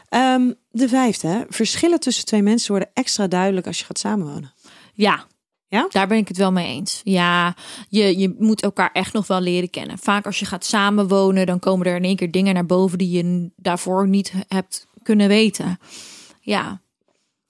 [0.08, 4.54] Ehm, de vijfde, verschillen tussen twee mensen worden extra duidelijk als je gaat samenwonen.
[4.94, 5.26] Ja.
[5.68, 5.86] Ja?
[5.88, 7.00] Daar ben ik het wel mee eens.
[7.04, 7.56] Ja,
[7.88, 9.98] je, je moet elkaar echt nog wel leren kennen.
[9.98, 13.10] Vaak als je gaat samenwonen, dan komen er in één keer dingen naar boven die
[13.10, 15.78] je daarvoor niet hebt kunnen weten.
[16.40, 16.80] Ja,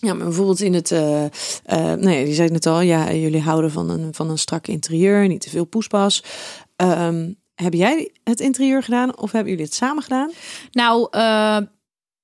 [0.04, 1.24] Ja, maar bijvoorbeeld in het, eh
[1.64, 4.66] eh nee, je zei het net al, ja, jullie houden van een, van een strak
[4.66, 6.24] interieur, niet te veel poespas.
[6.76, 10.30] Ehm, heb jij het interieur gedaan of hebben jullie het samen gedaan?
[10.72, 11.58] Nou, eh,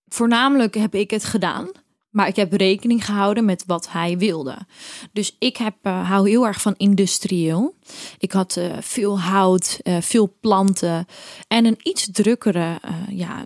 [0.07, 1.71] voornamelijk heb ik het gedaan.
[2.11, 4.59] Maar ik heb rekening gehouden met wat hij wilde.
[5.13, 7.75] Dus ik heb, eh, hou heel erg van industrieel.
[8.19, 11.07] Ik had eh, veel hout, eh, veel planten
[11.49, 13.45] en een iets drukkere, ja,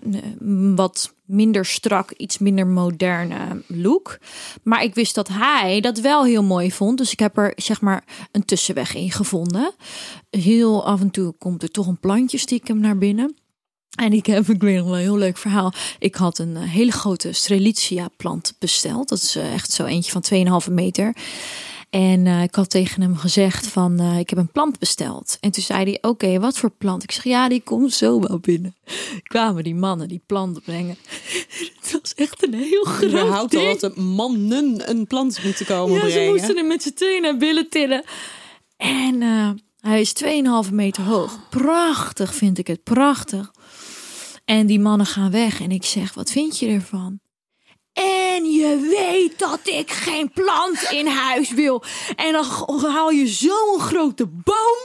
[0.75, 4.19] wat minder strak, iets minder moderne look.
[4.63, 6.97] Maar ik wist dat hij dat wel heel mooi vond.
[6.97, 9.71] Dus ik heb er zeg maar een tussenweg in gevonden.
[10.29, 13.35] Heel af en toe komt er toch een plantje stiekem naar binnen.
[13.95, 15.73] En ik heb, ik weet nog wel een heel leuk verhaal.
[15.99, 19.09] Ik had een eh, hele grote Strelitzia plant besteld.
[19.09, 21.15] Dat is eh, echt zo eentje van 2,5 meter.
[21.89, 25.37] En eh, ik had tegen hem gezegd van, ik heb een plant besteld.
[25.39, 27.03] En toen zei hij, oké, wat voor plant?
[27.03, 28.75] Ik zeg, ja, die komt zo wel binnen.
[29.23, 30.97] Kwamen die mannen die planten brengen.
[31.81, 33.79] Het was echt een heel groot Je houdt al ding.
[33.79, 36.31] dat de mannen een plant moeten komen Ja, ze brengen.
[36.31, 38.03] moesten er met z'n tweeën naar billen tillen.
[38.77, 39.21] En
[39.79, 40.13] hij is
[40.67, 41.39] 2,5 meter hoog.
[41.49, 43.51] Prachtig vind ik het, prachtig.
[44.45, 47.19] En die mannen gaan weg en ik zeg, wat vind je ervan?
[47.93, 51.83] En je weet dat ik geen plant in huis wil.
[52.15, 52.45] En dan
[52.91, 54.77] haal je zo'n grote boom.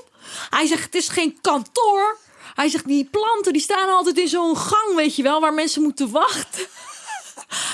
[0.51, 2.19] Hij zegt, het is geen kantoor.
[2.55, 5.83] Hij zegt, die planten die staan altijd in zo'n gang, weet je wel, waar mensen
[5.83, 6.67] moeten wachten.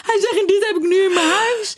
[0.06, 1.76] Hij zegt, en dit heb ik nu in mijn huis.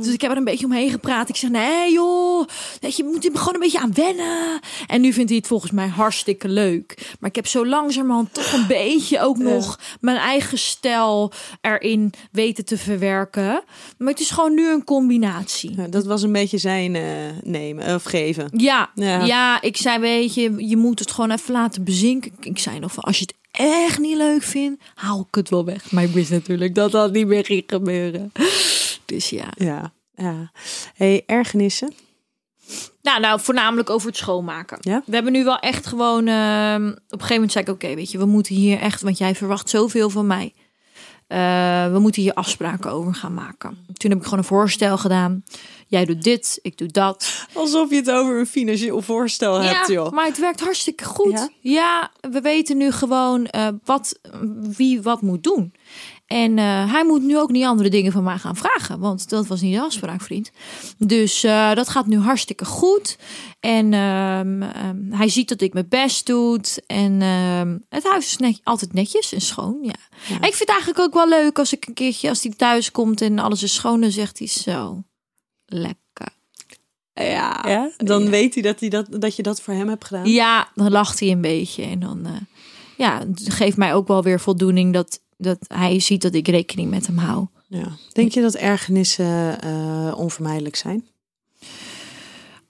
[0.00, 1.28] Dus ik heb er een beetje omheen gepraat.
[1.28, 2.46] Ik zeg, nee joh,
[2.80, 4.60] weet je, moet er gewoon een beetje aan wennen.
[4.86, 7.14] En nu vindt hij het volgens mij hartstikke leuk.
[7.20, 12.64] Maar ik heb zo langzamerhand toch een beetje ook nog mijn eigen stijl erin weten
[12.64, 13.62] te verwerken.
[13.98, 15.76] Maar het is gewoon nu een combinatie.
[15.76, 17.02] Ja, dat was een beetje zijn eh,
[17.42, 18.48] nemen of geven.
[18.56, 19.24] Ja, Ja.
[19.24, 19.60] ja.
[19.60, 22.32] ik zei, weet je, je moet het gewoon even laten bezinken.
[22.40, 25.64] Ik zei nog van, als je het echt niet leuk vindt, haal ik het wel
[25.64, 25.90] weg.
[25.90, 28.32] Maar ik wist natuurlijk dat dat niet meer ging gebeuren.
[29.04, 29.48] Dus ja.
[29.54, 30.50] Ja, ja.
[30.94, 31.92] Hey, ergernissen?
[33.02, 34.78] Nou, nou, voornamelijk over het schoonmaken.
[34.80, 35.02] Ja?
[35.06, 36.26] We hebben nu wel echt gewoon...
[36.26, 39.00] ehm, op een gegeven moment zei ik, oké, weet je, we moeten hier echt...
[39.00, 40.52] Want jij verwacht zoveel van mij.
[41.26, 43.78] Eh, we moeten hier afspraken over gaan maken.
[43.92, 45.44] Toen heb ik gewoon een voorstel gedaan.
[45.90, 47.46] Jij doet dit, ik doe dat.
[47.52, 50.12] Alsof je het over een financieel voorstel hebt, ja, joh.
[50.12, 51.32] maar het werkt hartstikke goed.
[51.32, 51.50] Ja?
[51.60, 54.18] Ja, we weten nu gewoon eh, wat,
[54.76, 55.72] wie wat moet doen.
[56.26, 58.98] En eh, hij moet nu ook niet andere dingen van mij gaan vragen.
[58.98, 60.50] Want dat was niet de afspraak, vriend.
[60.98, 63.18] Dus eh, dat gaat nu hartstikke goed.
[63.60, 66.60] En ehm, ehm, hij ziet dat ik mijn best doe.
[66.86, 69.78] En ehm, het huis is net, altijd netjes en schoon.
[69.82, 69.94] Ja.
[70.28, 72.90] En ik vind het eigenlijk ook wel leuk als ik een keertje, als hij thuis
[72.90, 75.02] komt en alles is schoon, dan zegt hij zo.
[75.72, 76.28] Lekker.
[77.14, 77.64] Ja.
[77.66, 77.90] Ja?
[77.96, 80.26] Dan weet hij dat, hij dat, dat je dat voor hem hebt gedaan.
[80.26, 81.82] Ja, dan lacht hij een beetje.
[81.82, 82.32] En dan eh,
[82.96, 86.90] ja, het geeft mij ook wel weer voldoening dat, dat hij ziet dat ik rekening
[86.90, 87.46] met hem hou.
[87.68, 87.96] Ja.
[88.12, 91.08] Denk je dat ergernissen eh, onvermijdelijk zijn?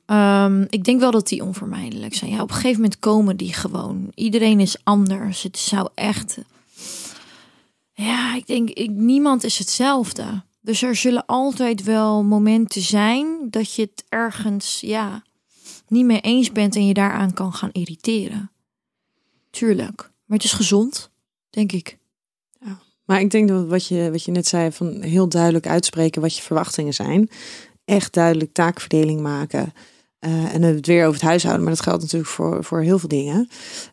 [0.07, 2.31] Ehm, ik denk wel dat die onvermijdelijk zijn.
[2.31, 4.13] Ja, op een gegeven moment komen die gewoon.
[4.15, 5.43] Iedereen is anders.
[5.43, 6.39] Het zou echt.
[7.93, 10.43] Ja, ik denk, ik, niemand is hetzelfde.
[10.61, 15.23] Dus er zullen altijd wel momenten zijn dat je het ergens, ja,
[15.89, 18.51] niet mee eens bent en je daaraan kan gaan irriteren.
[19.51, 20.11] Tuurlijk.
[20.25, 21.11] Maar het is gezond,
[21.51, 21.99] denk ik.
[23.11, 26.37] Maar ik denk dat wat je, wat je net zei, van heel duidelijk uitspreken wat
[26.37, 27.31] je verwachtingen zijn.
[27.85, 29.73] Echt duidelijk taakverdeling maken.
[30.19, 33.09] Eh, en het weer over het huishouden, maar dat geldt natuurlijk voor, voor heel veel
[33.09, 33.49] dingen.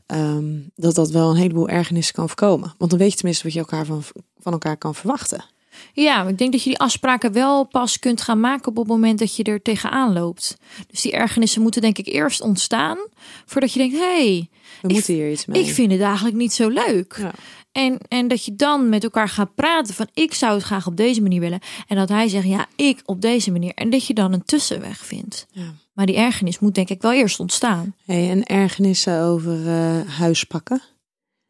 [0.05, 2.73] Ehm, dat dat wel een heleboel ergernissen kan voorkomen.
[2.77, 4.03] Want dan weet je tenminste wat je elkaar van,
[4.39, 5.45] van elkaar kan verwachten.
[5.93, 9.19] Ja, ik denk dat je die afspraken wel pas kunt gaan maken op het moment
[9.19, 10.57] dat je er tegenaan loopt.
[10.87, 12.97] Dus die ergernissen moeten denk ik eerst ontstaan
[13.45, 14.49] voordat je denkt, hé, hey,
[14.81, 15.63] We Ik- moeten hier iets mee.
[15.63, 17.15] ik vind het eigenlijk niet zo leuk.
[17.19, 17.31] Ja.
[17.71, 20.97] En, en dat je dan met elkaar gaat praten van ik zou het graag op
[20.97, 21.59] deze manier willen.
[21.87, 23.71] En dat hij zegt ja, ik op deze manier.
[23.73, 25.45] En dat je dan een tussenweg vindt.
[25.51, 25.73] Ja.
[25.93, 27.95] Maar die ergernis moet denk ik wel eerst ontstaan.
[28.05, 30.81] Hey, en ergernissen over eh, huispakken.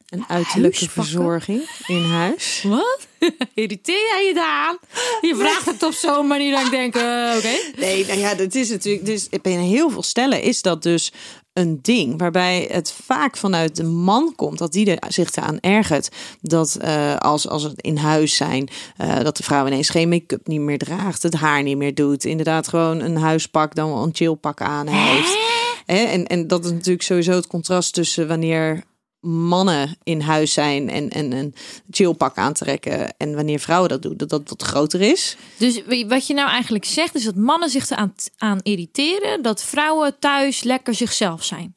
[0.08, 2.64] En uiterlijke verzorging in huis.
[2.68, 3.08] Wat?
[3.54, 4.78] Irriteer jij je daar?
[5.22, 7.80] Je vraagt het op zo'n manier dat ik denk, eh, oké.
[7.80, 9.06] Nee, nou ja, dat is natuurlijk.
[9.06, 11.12] Dus bij heel veel stellen is dat dus
[11.54, 16.10] een ding waarbij het vaak vanuit de man komt dat die er zich aan ergert
[16.42, 20.48] dat eh, als, als het in huis zijn eh, dat de vrouw ineens geen make-up
[20.48, 24.16] niet meer draagt, het haar niet meer doet, inderdaad gewoon een huispak dan wel een
[24.16, 25.38] chillpak aan heeft.
[25.86, 26.04] Hè?
[26.04, 28.84] En, en dat is natuurlijk sowieso het contrast tussen wanneer
[29.28, 31.56] mannen in huis zijn en, en een
[31.90, 35.38] chillpak aantrekken en wanneer vrouwen dat doen, dat dat wat groter is.
[35.58, 40.20] Dus wat je nou eigenlijk zegt is dat mannen zich eraan aan irriteren dat vrouwen
[40.20, 41.76] thuis lekker zichzelf zijn.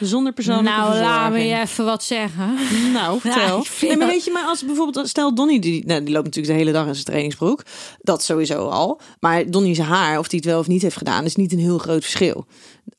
[0.00, 2.54] Zonder persoonlijke nou, laat me je even wat zeggen.
[2.92, 3.64] Nou, vertel.
[3.80, 6.58] nee, maar weet je, maar als bijvoorbeeld, stel Donnie, die, nou, die loopt natuurlijk de
[6.60, 7.62] hele dag in zijn trainingsbroek.
[8.00, 9.00] Dat sowieso al.
[9.20, 11.58] Maar Donnie zijn haar, of die het wel of niet heeft gedaan, is niet een
[11.58, 12.46] heel groot verschil.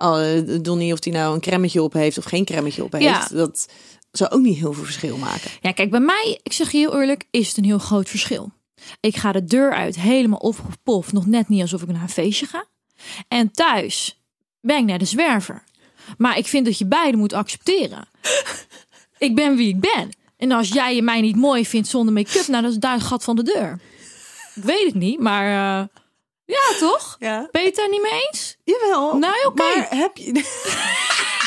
[0.04, 0.26] Uh,
[0.62, 3.28] Donnie, of die nou een cremmetje op heeft of geen cremmetje op heeft, Ja.
[3.32, 3.68] dat
[4.12, 5.52] zou ook niet heel veel verschil maken.
[5.62, 8.52] Ja, kijk, bij mij, ik zeg je heel eerlijk, is het een heel groot verschil.
[9.00, 12.46] Ik ga de deur uit helemaal opgepoft, nog net niet alsof ik naar een feestje
[12.46, 12.66] ga.
[13.28, 14.22] En thuis
[14.62, 15.64] ben ik net een zwerver.
[16.18, 18.08] Maar ik vind dat je beide moet accepteren.
[19.18, 20.10] ik ben wie ik ben.
[20.38, 23.04] En als jij je mij niet mooi vindt zonder make-up, nou, dat is daar het
[23.04, 23.80] gat van de deur.
[24.56, 25.88] Ik weet het niet, maar eh,
[26.46, 27.16] ja, toch?
[27.20, 27.48] Ja.
[27.52, 28.58] Ben je het daar niet mee eens?
[28.64, 29.18] Jawel.
[29.18, 29.64] Nou, oké.
[29.64, 30.32] Maar heb je...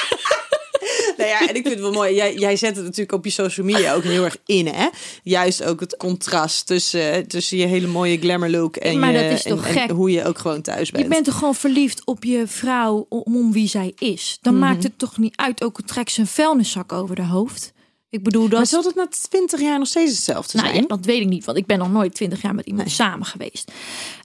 [1.26, 2.14] nou ja, en ik vind het wel mooi.
[2.14, 4.88] Jij, jij zet het natuurlijk op je social media ook heel erg in, hè?
[5.22, 9.30] Juist ook het contrast tussen, tussen je hele mooie glamour look en, Maar je, dat
[9.38, 9.90] is toch en, en gek?
[9.90, 11.02] hoe je ook gewoon thuis bent.
[11.04, 14.38] Je bent toch gewoon verliefd op je vrouw om, om wie zij is.
[14.42, 14.62] Dan Mhm.
[14.62, 17.72] maakt het toch niet uit, ook al trekt ze een vuilniszak over de hoofd.
[18.12, 20.80] Ik bedoel, dat Maar zal het na 20 jaar nog steeds hetzelfde Nou zijn?
[20.82, 23.26] ja, dat weet ik niet, want ik ben nog nooit twintig jaar met iemand samen
[23.26, 23.72] geweest.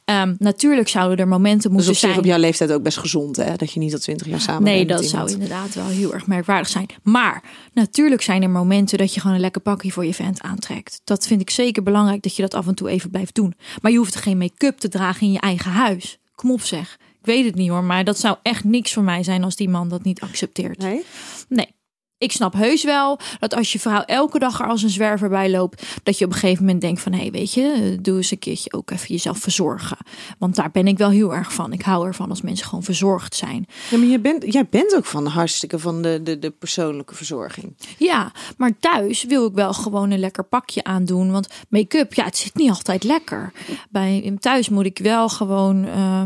[0.05, 2.19] Ehm, natuurlijk zouden er momenten dus moeten op zich zijn.
[2.19, 3.55] op jouw leeftijd ook best gezond, hè?
[3.55, 6.69] Dat je niet al 20 jaar samen Nee, dat zou inderdaad wel heel erg merkwaardig
[6.69, 6.87] zijn.
[7.03, 11.01] Maar natuurlijk zijn er momenten dat je gewoon een lekker pakje voor je vent aantrekt.
[11.03, 13.53] Dat vind ik zeker belangrijk dat je dat af en toe even blijft doen.
[13.81, 16.17] Maar je hoeft geen make-up te dragen in je eigen huis.
[16.35, 16.97] Kom op zeg.
[17.19, 19.69] Ik weet het niet hoor, maar dat zou echt niks voor mij zijn als die
[19.69, 20.77] man dat niet accepteert.
[20.77, 21.03] Nee?
[21.49, 21.75] Nee.
[22.19, 25.49] Ik snap heus wel dat als je vrouw elke dag er als een zwerver bij
[25.49, 28.31] loopt, dat je op een gegeven moment denkt van hé, hey, weet je, doe eens
[28.31, 29.97] een keertje ook even jezelf verzorgen.
[30.37, 31.73] Want daar ben ik wel heel erg van.
[31.73, 33.65] Ik hou ervan als mensen gewoon verzorgd zijn.
[33.89, 37.15] Ja, maar jij bent, jij bent ook van de hartstikke van de, de, de persoonlijke
[37.15, 37.75] verzorging.
[37.97, 41.31] Ja, maar thuis wil ik wel gewoon een lekker pakje aandoen.
[41.31, 43.51] Want make-up, ja, het zit niet altijd lekker.
[43.89, 46.21] Bij thuis moet ik wel gewoon eh,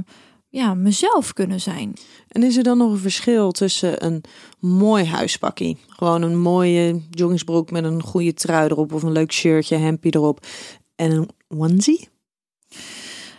[0.52, 1.94] ja, mezelf kunnen zijn.
[2.28, 4.24] En is er dan nog een verschil tussen een
[4.60, 9.76] mooi huispakkie, gewoon een mooie joggingsbroek met een goede trui erop of een leuk shirtje,
[9.76, 10.46] hempie erop,
[10.96, 12.10] en een onesie?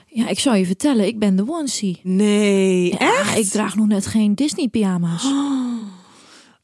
[0.06, 2.00] Ja, ik zal je vertellen, ik ben de onesie.
[2.02, 3.38] Nee, Ja, echt?
[3.38, 5.24] ik draag nog net geen Disney pyjama's.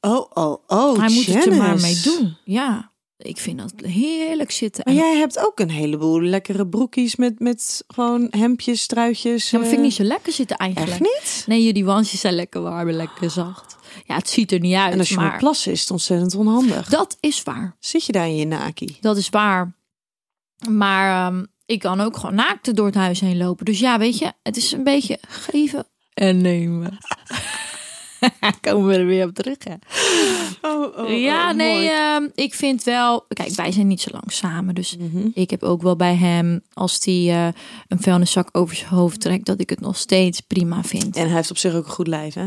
[0.01, 2.37] Oh, oh, oh, Hij moet het er maar mee doen.
[2.45, 4.83] Ja, ik vind dat heerlijk zitten.
[4.87, 9.51] Maar En- jij hebt ook een heleboel lekkere broekjes met, met gewoon hemdjes, truitjes.
[9.51, 10.91] ja, maar vind ik eh, niet zo lekker zitten eigenlijk.
[10.91, 11.45] Echt niet?
[11.47, 13.77] Nee, jullie wansjes zijn lekker warm en lekker zacht.
[14.05, 14.93] Ja, het ziet er niet uit.
[14.93, 16.89] En als je maar plassen is het ontzettend onhandig.
[16.89, 17.77] dat is waar.
[17.79, 18.97] Zit je daar in je naki?
[19.01, 19.77] Dat is waar.
[20.71, 23.65] Maar ehm, ik kan ook gewoon naakt door het huis heen lopen.
[23.65, 26.99] Dus ja, weet je, het is een beetje geven en nemen.
[28.61, 29.75] Komen we er weer op terug, hè?
[30.63, 33.25] Oh, ja, nee, ehm, ik vind wel...
[33.29, 34.75] Kijk, wij zijn niet zo lang samen.
[34.75, 35.29] Dus Mhm.
[35.35, 37.47] ik heb ook wel bij hem, als hij eh,
[37.89, 39.47] een vuilniszak over zijn hoofd trekt...
[39.47, 41.17] dat ik het nog steeds prima vind.
[41.17, 42.47] En hij heeft op zich ook een goed lijf, hè?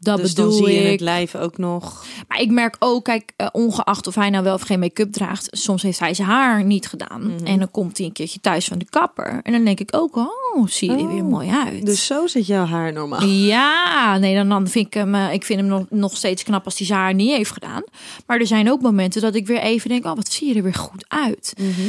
[0.00, 0.90] dat dus dan bedoel zie je ik.
[0.90, 2.06] het lijf ook nog.
[2.38, 5.82] Ik merk ook, kijk, eh, ongeacht of hij nou wel of geen make-up draagt, soms
[5.82, 7.34] heeft hij zijn haar niet gedaan.
[7.34, 7.46] Mhm.
[7.46, 9.40] En dan komt hij een keertje thuis van de kapper.
[9.42, 11.28] En dan denk ik ook, oh, zie je er weer Oh.
[11.28, 11.86] mooi uit.
[11.86, 13.24] Dus zo zit jouw haar normaal.
[13.24, 16.64] Ja, nee, dan, dan vind ik hem, eh, ik vind hem nog, nog steeds knap
[16.64, 17.82] als hij zijn haar niet heeft gedaan.
[18.26, 20.62] Maar er zijn ook momenten dat ik weer even denk, oh, wat zie je er
[20.62, 21.54] weer goed uit.
[21.58, 21.88] Mhm.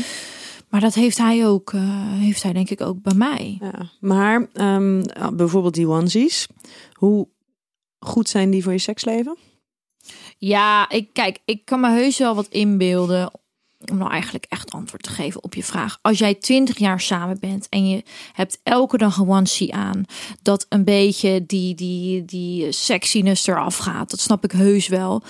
[0.70, 1.82] Maar dat heeft hij ook, eh,
[2.14, 3.58] heeft hij denk ik ook bij mij.
[3.62, 3.90] Ja.
[4.00, 6.48] Maar ehm, bijvoorbeeld die onesies.
[6.94, 7.28] Hoe
[8.00, 9.38] goed zijn die voor je seksleven?
[10.40, 13.32] Ja, ik kijk, ik kan me heus wel wat inbeelden
[13.92, 16.00] om nou eigenlijk echt antwoord te geven op je vraag.
[16.02, 20.04] Als jij 20 jaar samen bent en je hebt elke dag een onesie aan,
[20.42, 25.24] dat een beetje die, die, die sexiness eraf gaat, dat snap ik heus wel.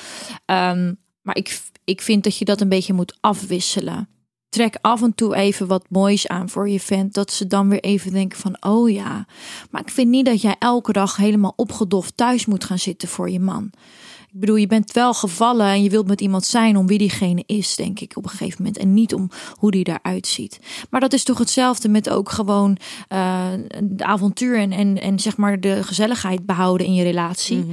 [0.45, 4.09] Ehm, maar ik, ik vind dat je dat een beetje moet afwisselen.
[4.49, 7.83] Trek af en toe even wat moois aan voor je vent, dat ze dan weer
[7.83, 9.27] even denken van, oh ja.
[9.69, 13.29] Maar ik vind niet dat jij elke dag helemaal opgedoft thuis moet gaan zitten voor
[13.29, 13.71] je man.
[14.33, 17.43] Ik bedoel, je bent wel gevallen en je wilt met iemand zijn om wie diegene
[17.45, 18.77] is, denk ik, op een gegeven moment.
[18.77, 20.59] En niet om hoe die eruit ziet.
[20.89, 22.77] Maar dat is toch hetzelfde met ook gewoon
[23.07, 23.47] eh,
[23.83, 27.65] de avontuur en, en, en zeg maar de gezelligheid behouden in je relatie.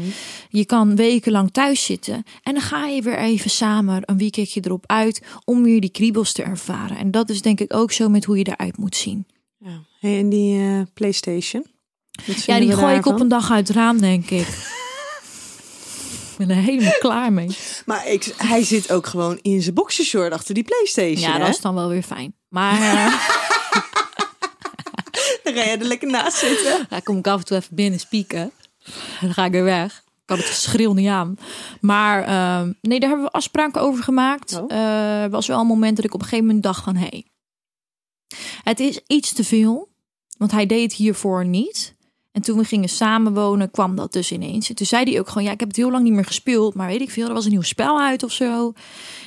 [0.48, 4.84] Je kan wekenlang thuis zitten en dan ga je weer even samen een weekendje erop
[4.86, 6.96] uit om weer die kriebels te ervaren.
[6.96, 9.26] En dat is denk ik ook zo met hoe je eruit moet zien.
[9.59, 9.84] Ja.
[10.00, 11.66] En die eh, PlayStation?
[12.46, 14.48] Ja, die gooi ik op een dag uit het raam, denk ik.
[16.39, 17.57] ik ben er helemaal klaar mee.
[17.87, 21.20] Maar ik, hij zit ook gewoon in zijn boxershort achter die PlayStation.
[21.20, 21.39] Ja, hè?
[21.39, 22.34] dat is dan wel weer fijn.
[22.49, 23.07] Maar eh,
[25.45, 26.87] Dan ga je er lekker naast zitten.
[26.91, 28.53] dan kom ik af en toe even binnen spieken.
[29.20, 30.03] Dan ga ik weer weg.
[30.07, 31.37] Ik kan het geschreeuw niet aan.
[31.80, 34.57] Maar ehm, nee, daar hebben we afspraken over gemaakt.
[34.57, 34.72] Oh.
[34.72, 36.97] Eh, Er was wel een moment dat ik op een gegeven moment dacht van...
[36.97, 37.26] hé, hey,
[38.62, 39.89] het is iets te veel.
[40.39, 41.95] Want hij deed het hiervoor niet.
[42.37, 44.68] En toen we gingen samenwonen, kwam dat dus ineens.
[44.68, 46.74] En toen zei hij ook gewoon, ja, ik heb het heel lang niet meer gespeeld.
[46.74, 48.72] Maar weet ik veel, er was een nieuw spel uit of zo.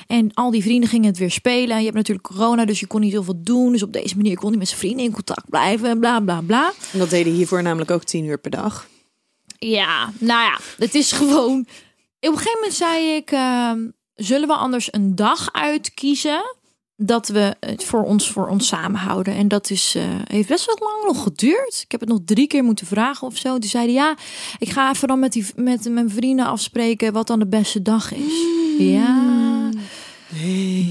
[0.06, 1.70] En al die vrienden gingen het weer spelen.
[1.70, 3.72] En je hebt natuurlijk corona, dus je kon niet heel veel doen.
[3.72, 5.88] Dus op deze manier kon hij met zijn vrienden in contact blijven.
[5.88, 6.72] En bla, bla, bla.
[6.92, 8.88] En dat deden hiervoor namelijk ook tien uur per dag.
[9.58, 11.58] Ja, nou ja, het is gewoon.
[11.60, 11.66] Op
[12.20, 16.56] een gegeven moment zei ik: ehm, zullen we anders een dag uitkiezen
[17.02, 19.34] dat we het voor ons voor ons samenhouden?
[19.34, 21.80] En dat is eh, heeft best wel lang nog geduurd.
[21.84, 23.58] Ik heb het nog drie keer moeten vragen of zo.
[23.58, 24.16] Toen zeiden ja,
[24.58, 28.12] ik ga even dan met die met mijn vrienden afspreken wat dan de beste dag
[28.12, 28.44] is.
[28.78, 29.28] Ja.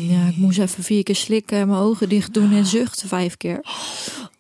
[0.08, 3.60] Ja, ik moest even vier keer slikken, mijn ogen dicht doen en zuchten vijf keer.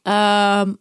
[0.01, 0.73] Ehm,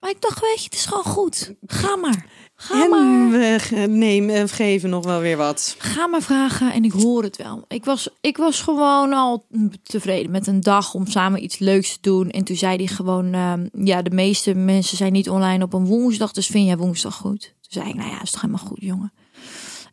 [0.00, 1.54] maar ik dacht, weet je, het is gewoon goed.
[1.66, 2.26] Ga maar.
[2.62, 3.30] Ga en maar.
[3.30, 5.74] we nemen, we geven nog wel weer wat.
[5.78, 7.64] Ga maar vragen en ik hoor het wel.
[7.68, 9.46] Ik was, ik was gewoon al
[9.82, 12.30] tevreden met een dag om samen iets leuks te doen.
[12.30, 15.86] En toen zei hij gewoon, ehm, ja, de meeste mensen zijn niet online op een
[15.86, 17.40] woensdag, dus vind jij woensdag goed?
[17.40, 19.12] Toen zei ik, nou ja, is toch helemaal goed, jongen.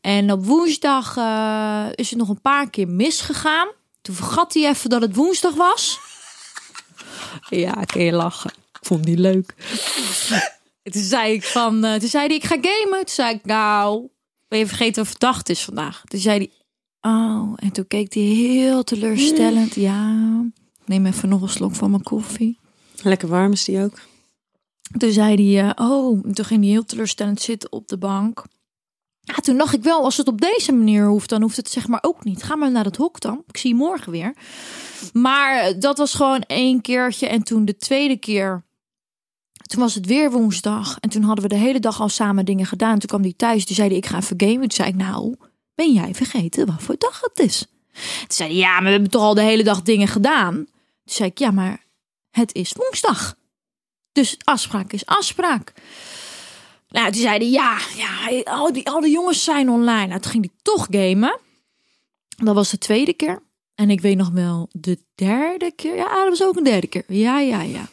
[0.01, 3.67] En op woensdag eh, is het nog een paar keer misgegaan.
[4.01, 5.99] Toen vergat hij even dat het woensdag was.
[7.49, 8.49] Ja, kun je lachen.
[8.49, 9.53] Ik vond die leuk.
[10.87, 12.99] En Toen zei ik van, eh, toen zei hij, ik ga gamen.
[12.99, 14.07] Toen zei ik, nou,
[14.47, 16.03] ben je vergeten wat verdacht is vandaag?
[16.05, 16.51] Toen zei hij,
[17.11, 19.75] oh, en toen keek hij heel teleurstellend.
[19.75, 20.15] Ja,
[20.85, 22.59] neem even nog een slok van mijn koffie.
[23.03, 23.99] Lekker warm is die ook.
[24.97, 28.43] Toen zei hij, eh, oh, en toen ging hij heel teleurstellend zitten op de bank.
[29.19, 31.87] Ja, toen dacht ik wel, als het op deze manier hoeft, dan hoeft het zeg
[31.87, 32.43] maar ook niet.
[32.43, 33.43] Ga maar naar het hok dan.
[33.47, 34.35] Ik zie je morgen weer.
[35.13, 37.27] Maar dat was gewoon één keertje.
[37.27, 38.65] En toen de tweede keer,
[39.67, 40.97] toen was het weer woensdag.
[40.99, 42.99] En toen hadden we de hele dag al samen dingen gedaan.
[42.99, 44.59] Toen kwam hij thuis, toen zei hij, ik ga even gamen.
[44.59, 45.35] Toen zei ik, nou,
[45.75, 47.65] ben jij vergeten wat voor dag het is?
[48.19, 50.53] Toen zei ja, maar we hebben toch al de hele dag dingen gedaan?
[50.55, 51.85] Toen zei ik, ja, maar
[52.31, 53.35] het is woensdag.
[54.11, 55.73] Dus afspraak is afspraak.
[56.89, 60.07] Nou, toen zei ja, ja al, die, al die jongens zijn online.
[60.07, 61.39] Nou, toen ging hij toch gamen.
[62.37, 63.43] Dat was de tweede keer.
[63.75, 65.95] En ik weet nog wel, de derde keer.
[65.95, 67.03] Ja, dat was ook een derde keer.
[67.07, 67.87] Ja, ja, ja.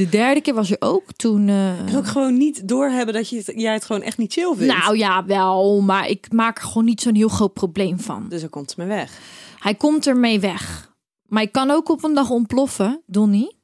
[0.00, 1.48] De derde keer was er ook toen.
[1.48, 4.54] eh, En ook gewoon niet doorhebben dat je het, jij het gewoon echt niet chill
[4.56, 4.74] vindt.
[4.76, 8.28] nou ja, wel, maar ik maak er gewoon niet zo'n heel groot probleem van.
[8.28, 9.18] Dus er komt me weg.
[9.58, 10.92] Hij komt ermee weg.
[11.26, 13.56] Maar ik kan ook op een dag ontploffen, Donnie.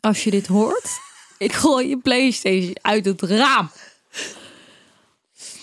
[0.00, 0.90] Als je dit hoort.
[1.38, 3.70] ik gooi je Playstation uit het raam.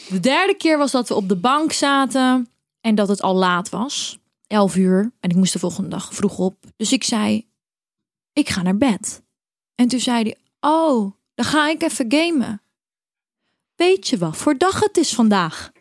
[0.10, 2.50] De derde keer was dat we op de bank zaten.
[2.82, 4.20] En dat het al laat was.
[4.47, 5.12] 11 uur.
[5.20, 6.56] En ik moest de volgende dag vroeg op.
[6.78, 7.47] Dus ik zei,
[8.34, 9.22] ik ga naar bed.
[9.80, 12.62] En toen zei hij, oh, dan ga ik even gamen.
[13.76, 15.72] Weet je wat voor dag het is vandaag?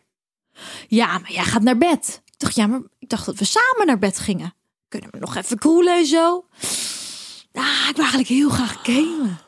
[0.89, 2.23] Ja, maar jij gaat naar bed.
[2.25, 4.55] Ik dacht, ja, maar ik dacht dat we samen naar bed gingen.
[4.89, 6.47] Kunnen we nog even kroelen en zo?
[7.53, 9.39] Ja, ik wil eigenlijk heel graag gamen.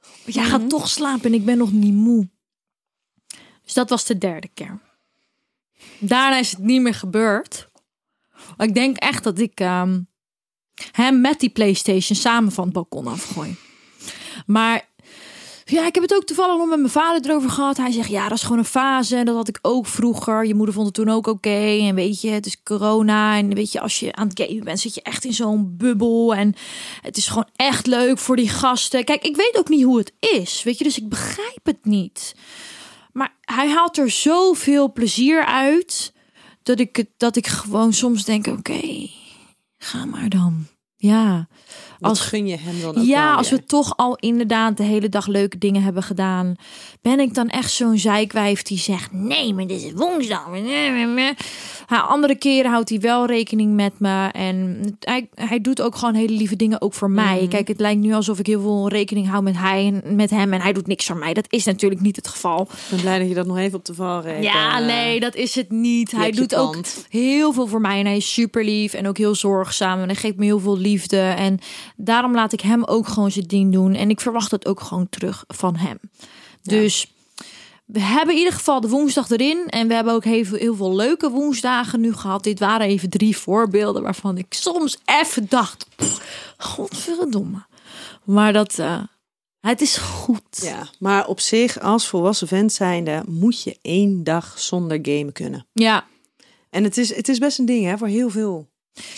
[0.00, 2.28] Maar jij gaat toch slapen en ik ben nog niet moe.
[3.64, 4.80] Dus dat was de derde keer.
[5.98, 7.68] Daarna is het niet meer gebeurd.
[8.56, 10.00] Maar ik denk echt dat ik ehm,
[10.92, 13.56] hem met die PlayStation samen van het balkon afgooi.
[14.46, 14.92] Maar
[15.64, 17.76] ja, ik heb het ook toevallig nog met mijn vader erover gehad.
[17.76, 19.22] Hij zegt, ja, dat is gewoon een fase.
[19.22, 20.46] Dat had ik ook vroeger.
[20.46, 21.78] Je moeder vond het toen ook oké.
[21.80, 23.36] En weet je, het is corona.
[23.36, 26.34] En weet je, als je aan het gamen bent, zit je echt in zo'n bubbel.
[26.34, 26.54] En
[27.00, 29.04] het is gewoon echt leuk voor die gasten.
[29.04, 30.62] Kijk, ik weet ook niet hoe het is.
[30.62, 32.34] Weet je, dus ik begrijp het niet.
[33.12, 36.12] Maar hij haalt er zoveel plezier uit.
[36.62, 39.08] Dat ik, dat ik gewoon soms denk, oké,
[39.78, 40.66] ga maar dan.
[40.96, 41.48] Ja.
[42.08, 45.26] Als gun je hem dan ook ja, als we toch al inderdaad de hele dag
[45.26, 46.56] leuke dingen hebben gedaan,
[47.02, 50.48] ben ik dan echt zo'n zeikwijf die zegt: nee, maar dit is woensdag.
[51.88, 56.14] Ja, andere keren houdt hij wel rekening met me en hij, hij doet ook gewoon
[56.14, 57.40] hele lieve dingen ook voor mij.
[57.40, 57.48] Mhm.
[57.48, 60.52] Kijk, het lijkt nu alsof ik heel veel rekening hou met hij en met hem
[60.52, 61.34] en hij doet niks voor mij.
[61.34, 62.62] Dat is natuurlijk niet het geval.
[62.62, 64.42] Ik ben blij dat je dat nog even op de valreep...
[64.42, 66.10] Ja, eh, nee, dat is het niet.
[66.10, 66.76] Hij doet ook
[67.08, 70.14] heel veel voor mij en hij is super lief en ook heel zorgzaam en hij
[70.14, 71.58] geeft me heel veel liefde en
[71.96, 75.08] daarom laat ik hem ook gewoon zijn ding doen en ik verwacht het ook gewoon
[75.08, 75.98] terug van hem.
[76.62, 77.06] Dus
[77.84, 80.74] we hebben in ieder geval de woensdag erin en we hebben ook heel veel, heel
[80.74, 82.44] veel leuke woensdagen nu gehad.
[82.44, 87.66] Dit waren even drie voorbeelden waarvan ik soms even dacht, pff, godverdomme.
[88.24, 89.02] Maar dat, eh,
[89.60, 90.60] het is goed.
[90.62, 95.66] Ja, maar op zich, als volwassen vent zijnde, moet je één dag zonder gamen kunnen.
[95.72, 96.04] ja.
[96.70, 98.68] En het is, het is best een ding hè, voor heel veel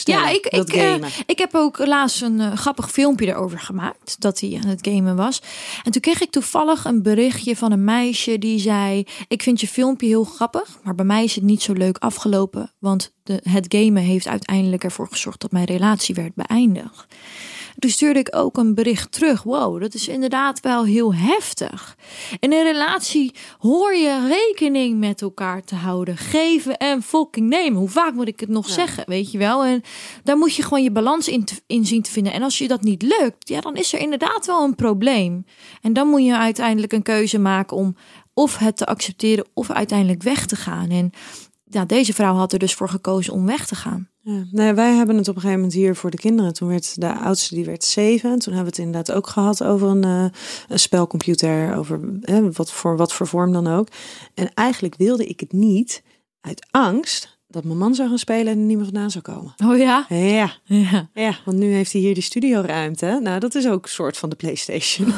[0.05, 0.95] Ja, ik, ik, eh,
[1.27, 4.17] ik heb ook laatst een eh, grappig filmpje erover gemaakt.
[4.19, 5.43] Dat hij aan het gamen was.
[5.83, 9.69] En toen kreeg ik toevallig een berichtje van een meisje die zei: Ik vind je
[9.69, 10.79] filmpje heel grappig.
[10.83, 12.73] Maar bij mij is het niet zo leuk afgelopen.
[12.79, 17.07] Want de, het gamen heeft uiteindelijk ervoor gezorgd dat mijn relatie werd beëindigd.
[17.79, 19.43] Toen stuurde ik ook een bericht terug.
[19.43, 21.97] Wow, dat is inderdaad wel heel heftig.
[22.41, 26.17] In een relatie hoor je rekening met elkaar te houden.
[26.17, 27.79] Geven en fucking nemen.
[27.79, 29.65] Hoe vaak moet ik het nog zeggen, weet je wel?
[29.65, 29.83] En
[30.23, 32.33] daar moet je gewoon je balans in, te- in zien te vinden.
[32.33, 35.45] En als je dat niet lukt, ja, dan is er inderdaad wel een probleem.
[35.81, 37.97] En dan moet je uiteindelijk een keuze maken om
[38.35, 40.91] of het te accepteren of uiteindelijk weg te gaan.
[40.91, 41.11] En
[41.65, 44.09] ja, deze vrouw had er dus voor gekozen om weg te gaan.
[44.29, 46.53] Ja, nee, wij hebben het op een gegeven moment hier voor de kinderen.
[46.53, 48.39] Toen werd de oudste, die werd zeven.
[48.39, 51.77] Toen hebben we het inderdaad ook gehad over een, eh, spelcomputer.
[51.77, 52.01] Over
[52.53, 53.89] wat, voor, wat voor vorm dan ook.
[54.35, 56.03] En eigenlijk wilde ik het niet
[56.41, 59.55] uit angst dat mijn man zou gaan spelen en er niet meer vandaan zou komen.
[59.65, 60.07] Oh ja?
[60.09, 61.09] Ja, Ja.
[61.15, 63.19] ja, want nu heeft hij hier die studioruimte.
[63.23, 65.13] Nou, dat is ook een soort van de PlayStation.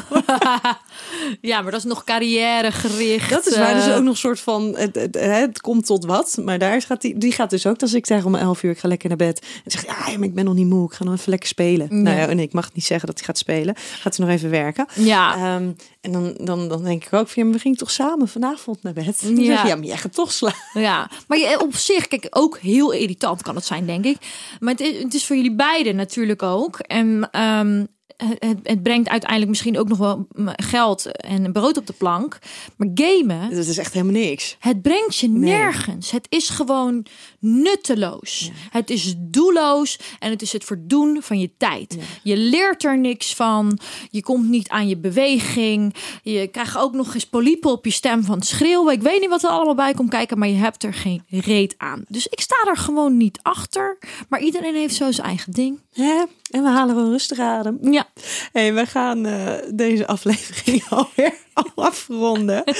[1.41, 3.29] ja, maar dat is nog carrièregericht.
[3.29, 3.73] Dat is waar.
[3.73, 4.75] Dus eh, ook nog een soort van.
[4.77, 6.37] Het, het, het komt tot wat.
[6.43, 7.81] Maar daar gaat die, die gaat dus ook.
[7.81, 9.45] Als ik zeg om 11 uur, ik ga lekker naar bed.
[9.65, 10.85] En zegt, ja, maar ik ben nog niet moe.
[10.85, 11.87] Ik ga nog even lekker spelen.
[11.89, 11.95] Ja.
[11.95, 13.75] Nou ja, nee, ik mag niet zeggen dat hij gaat spelen.
[13.99, 14.87] Gaat hij nog even werken.
[14.95, 15.35] Ja.
[15.35, 15.71] Ehm,
[16.01, 18.83] en dan, dan, dan denk ik ook van, ja, maar we gingen toch samen vanavond
[18.83, 19.21] naar bed.
[19.23, 19.45] Dan Ja.
[19.45, 20.81] zeg je, ja, maar jij gaat toch slapen.
[20.81, 24.17] Ja, maar je, op zich, kijk, ook heel irritant kan het zijn, denk ik.
[24.59, 26.79] Maar het is, het is voor jullie beiden natuurlijk ook.
[26.79, 27.85] En ehm,
[28.27, 32.37] het, het brengt uiteindelijk misschien ook nog wel geld en brood op de plank.
[32.77, 34.55] Maar gamen, Dat is echt helemaal niks.
[34.59, 35.39] het brengt je Nee.
[35.51, 36.11] nergens.
[36.11, 37.05] Het is gewoon
[37.39, 38.51] nutteloos.
[38.69, 41.97] Het is doelloos en het is het verdoen van je tijd.
[42.23, 43.79] Je leert er niks van.
[44.11, 45.93] Je komt niet aan je beweging.
[46.23, 48.93] Je krijgt ook nog eens poliepen op je stem van het schreeuwen.
[48.93, 51.75] Ik weet niet wat er allemaal bij komt kijken, maar je hebt er geen reet
[51.77, 52.03] aan.
[52.07, 53.97] Dus ik sta er gewoon niet achter.
[54.29, 55.79] Maar iedereen heeft zo zijn eigen ding.
[55.91, 57.77] Ja, en we halen gewoon rustig adem.
[57.81, 58.07] Ja,
[58.51, 61.33] hey, we gaan eh, deze aflevering alweer
[61.75, 62.65] afronden.
[62.65, 62.75] ik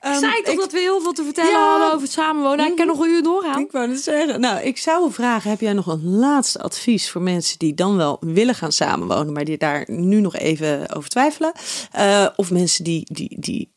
[0.00, 1.70] zei toch dat we heel veel te vertellen ja.
[1.70, 2.66] hadden over het samenwonen.
[2.66, 3.60] Ik kan nog een uur doorgaan.
[3.60, 4.40] Ik wou het zeggen.
[4.40, 8.16] Nou, ik zou vragen: heb jij nog een laatste advies voor mensen die dan wel
[8.20, 11.52] willen gaan samenwonen, maar die daar nu nog even over twijfelen?
[11.92, 13.70] Eh, of mensen die, die, die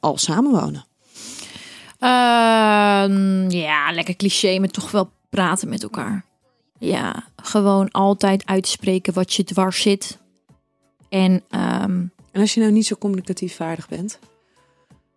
[0.00, 0.84] al samenwonen?
[1.98, 6.24] Ehm, ja, lekker cliché, maar toch wel praten met elkaar.
[6.80, 10.18] Ja, gewoon altijd uitspreken wat je dwars zit.
[11.08, 14.18] En ehm, En als je nou niet zo communicatief vaardig bent,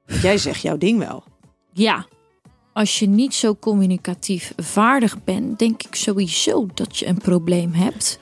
[0.21, 1.23] jij zegt jouw ding wel.
[1.73, 2.05] ja,
[2.73, 8.19] als je niet zo communicatief vaardig bent, denk ik sowieso dat je een probleem hebt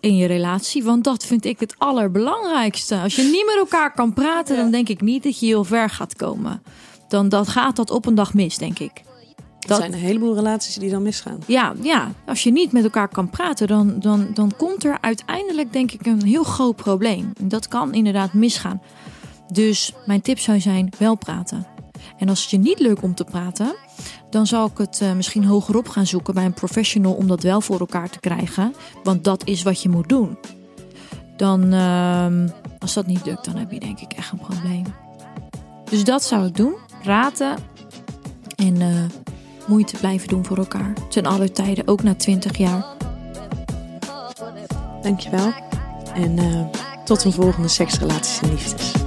[0.00, 0.84] in je relatie.
[0.84, 2.96] Want dat vind ik het allerbelangrijkste.
[3.00, 5.90] Als je niet met elkaar kan praten, dan denk ik niet dat je heel ver
[5.90, 6.62] gaat komen.
[7.08, 9.02] Dan, dan gaat dat op een dag mis, denk ik.
[9.66, 11.38] Er Dat- zijn een heleboel relaties die dan misgaan.
[11.46, 15.72] Ja, ja, als je niet met elkaar kan praten, dan, dan, dan komt er uiteindelijk
[15.72, 17.32] denk ik een heel groot probleem.
[17.42, 18.82] Dat kan inderdaad misgaan.
[19.52, 21.66] Dus mijn tip zou zijn, wel praten.
[22.18, 23.74] En als het je niet leuk om te praten,
[24.30, 27.60] dan zal ik het eh, misschien hogerop gaan zoeken bij een professional om dat wel
[27.60, 28.74] voor elkaar te krijgen.
[29.02, 30.38] Want dat is wat je moet doen.
[31.36, 32.48] Dan, ehm,
[32.78, 34.84] als dat niet lukt, dan heb je denk ik echt een probleem.
[35.90, 36.74] Dus dat zou ik doen.
[37.02, 37.56] Praten
[38.56, 38.88] en eh,
[39.66, 40.92] moeite blijven doen voor elkaar.
[41.08, 42.84] Ten alle tijden, ook na 20 jaar.
[45.02, 45.52] Dankjewel.
[46.14, 46.66] En eh,
[47.04, 49.05] tot een volgende seksrelaties en liefdes.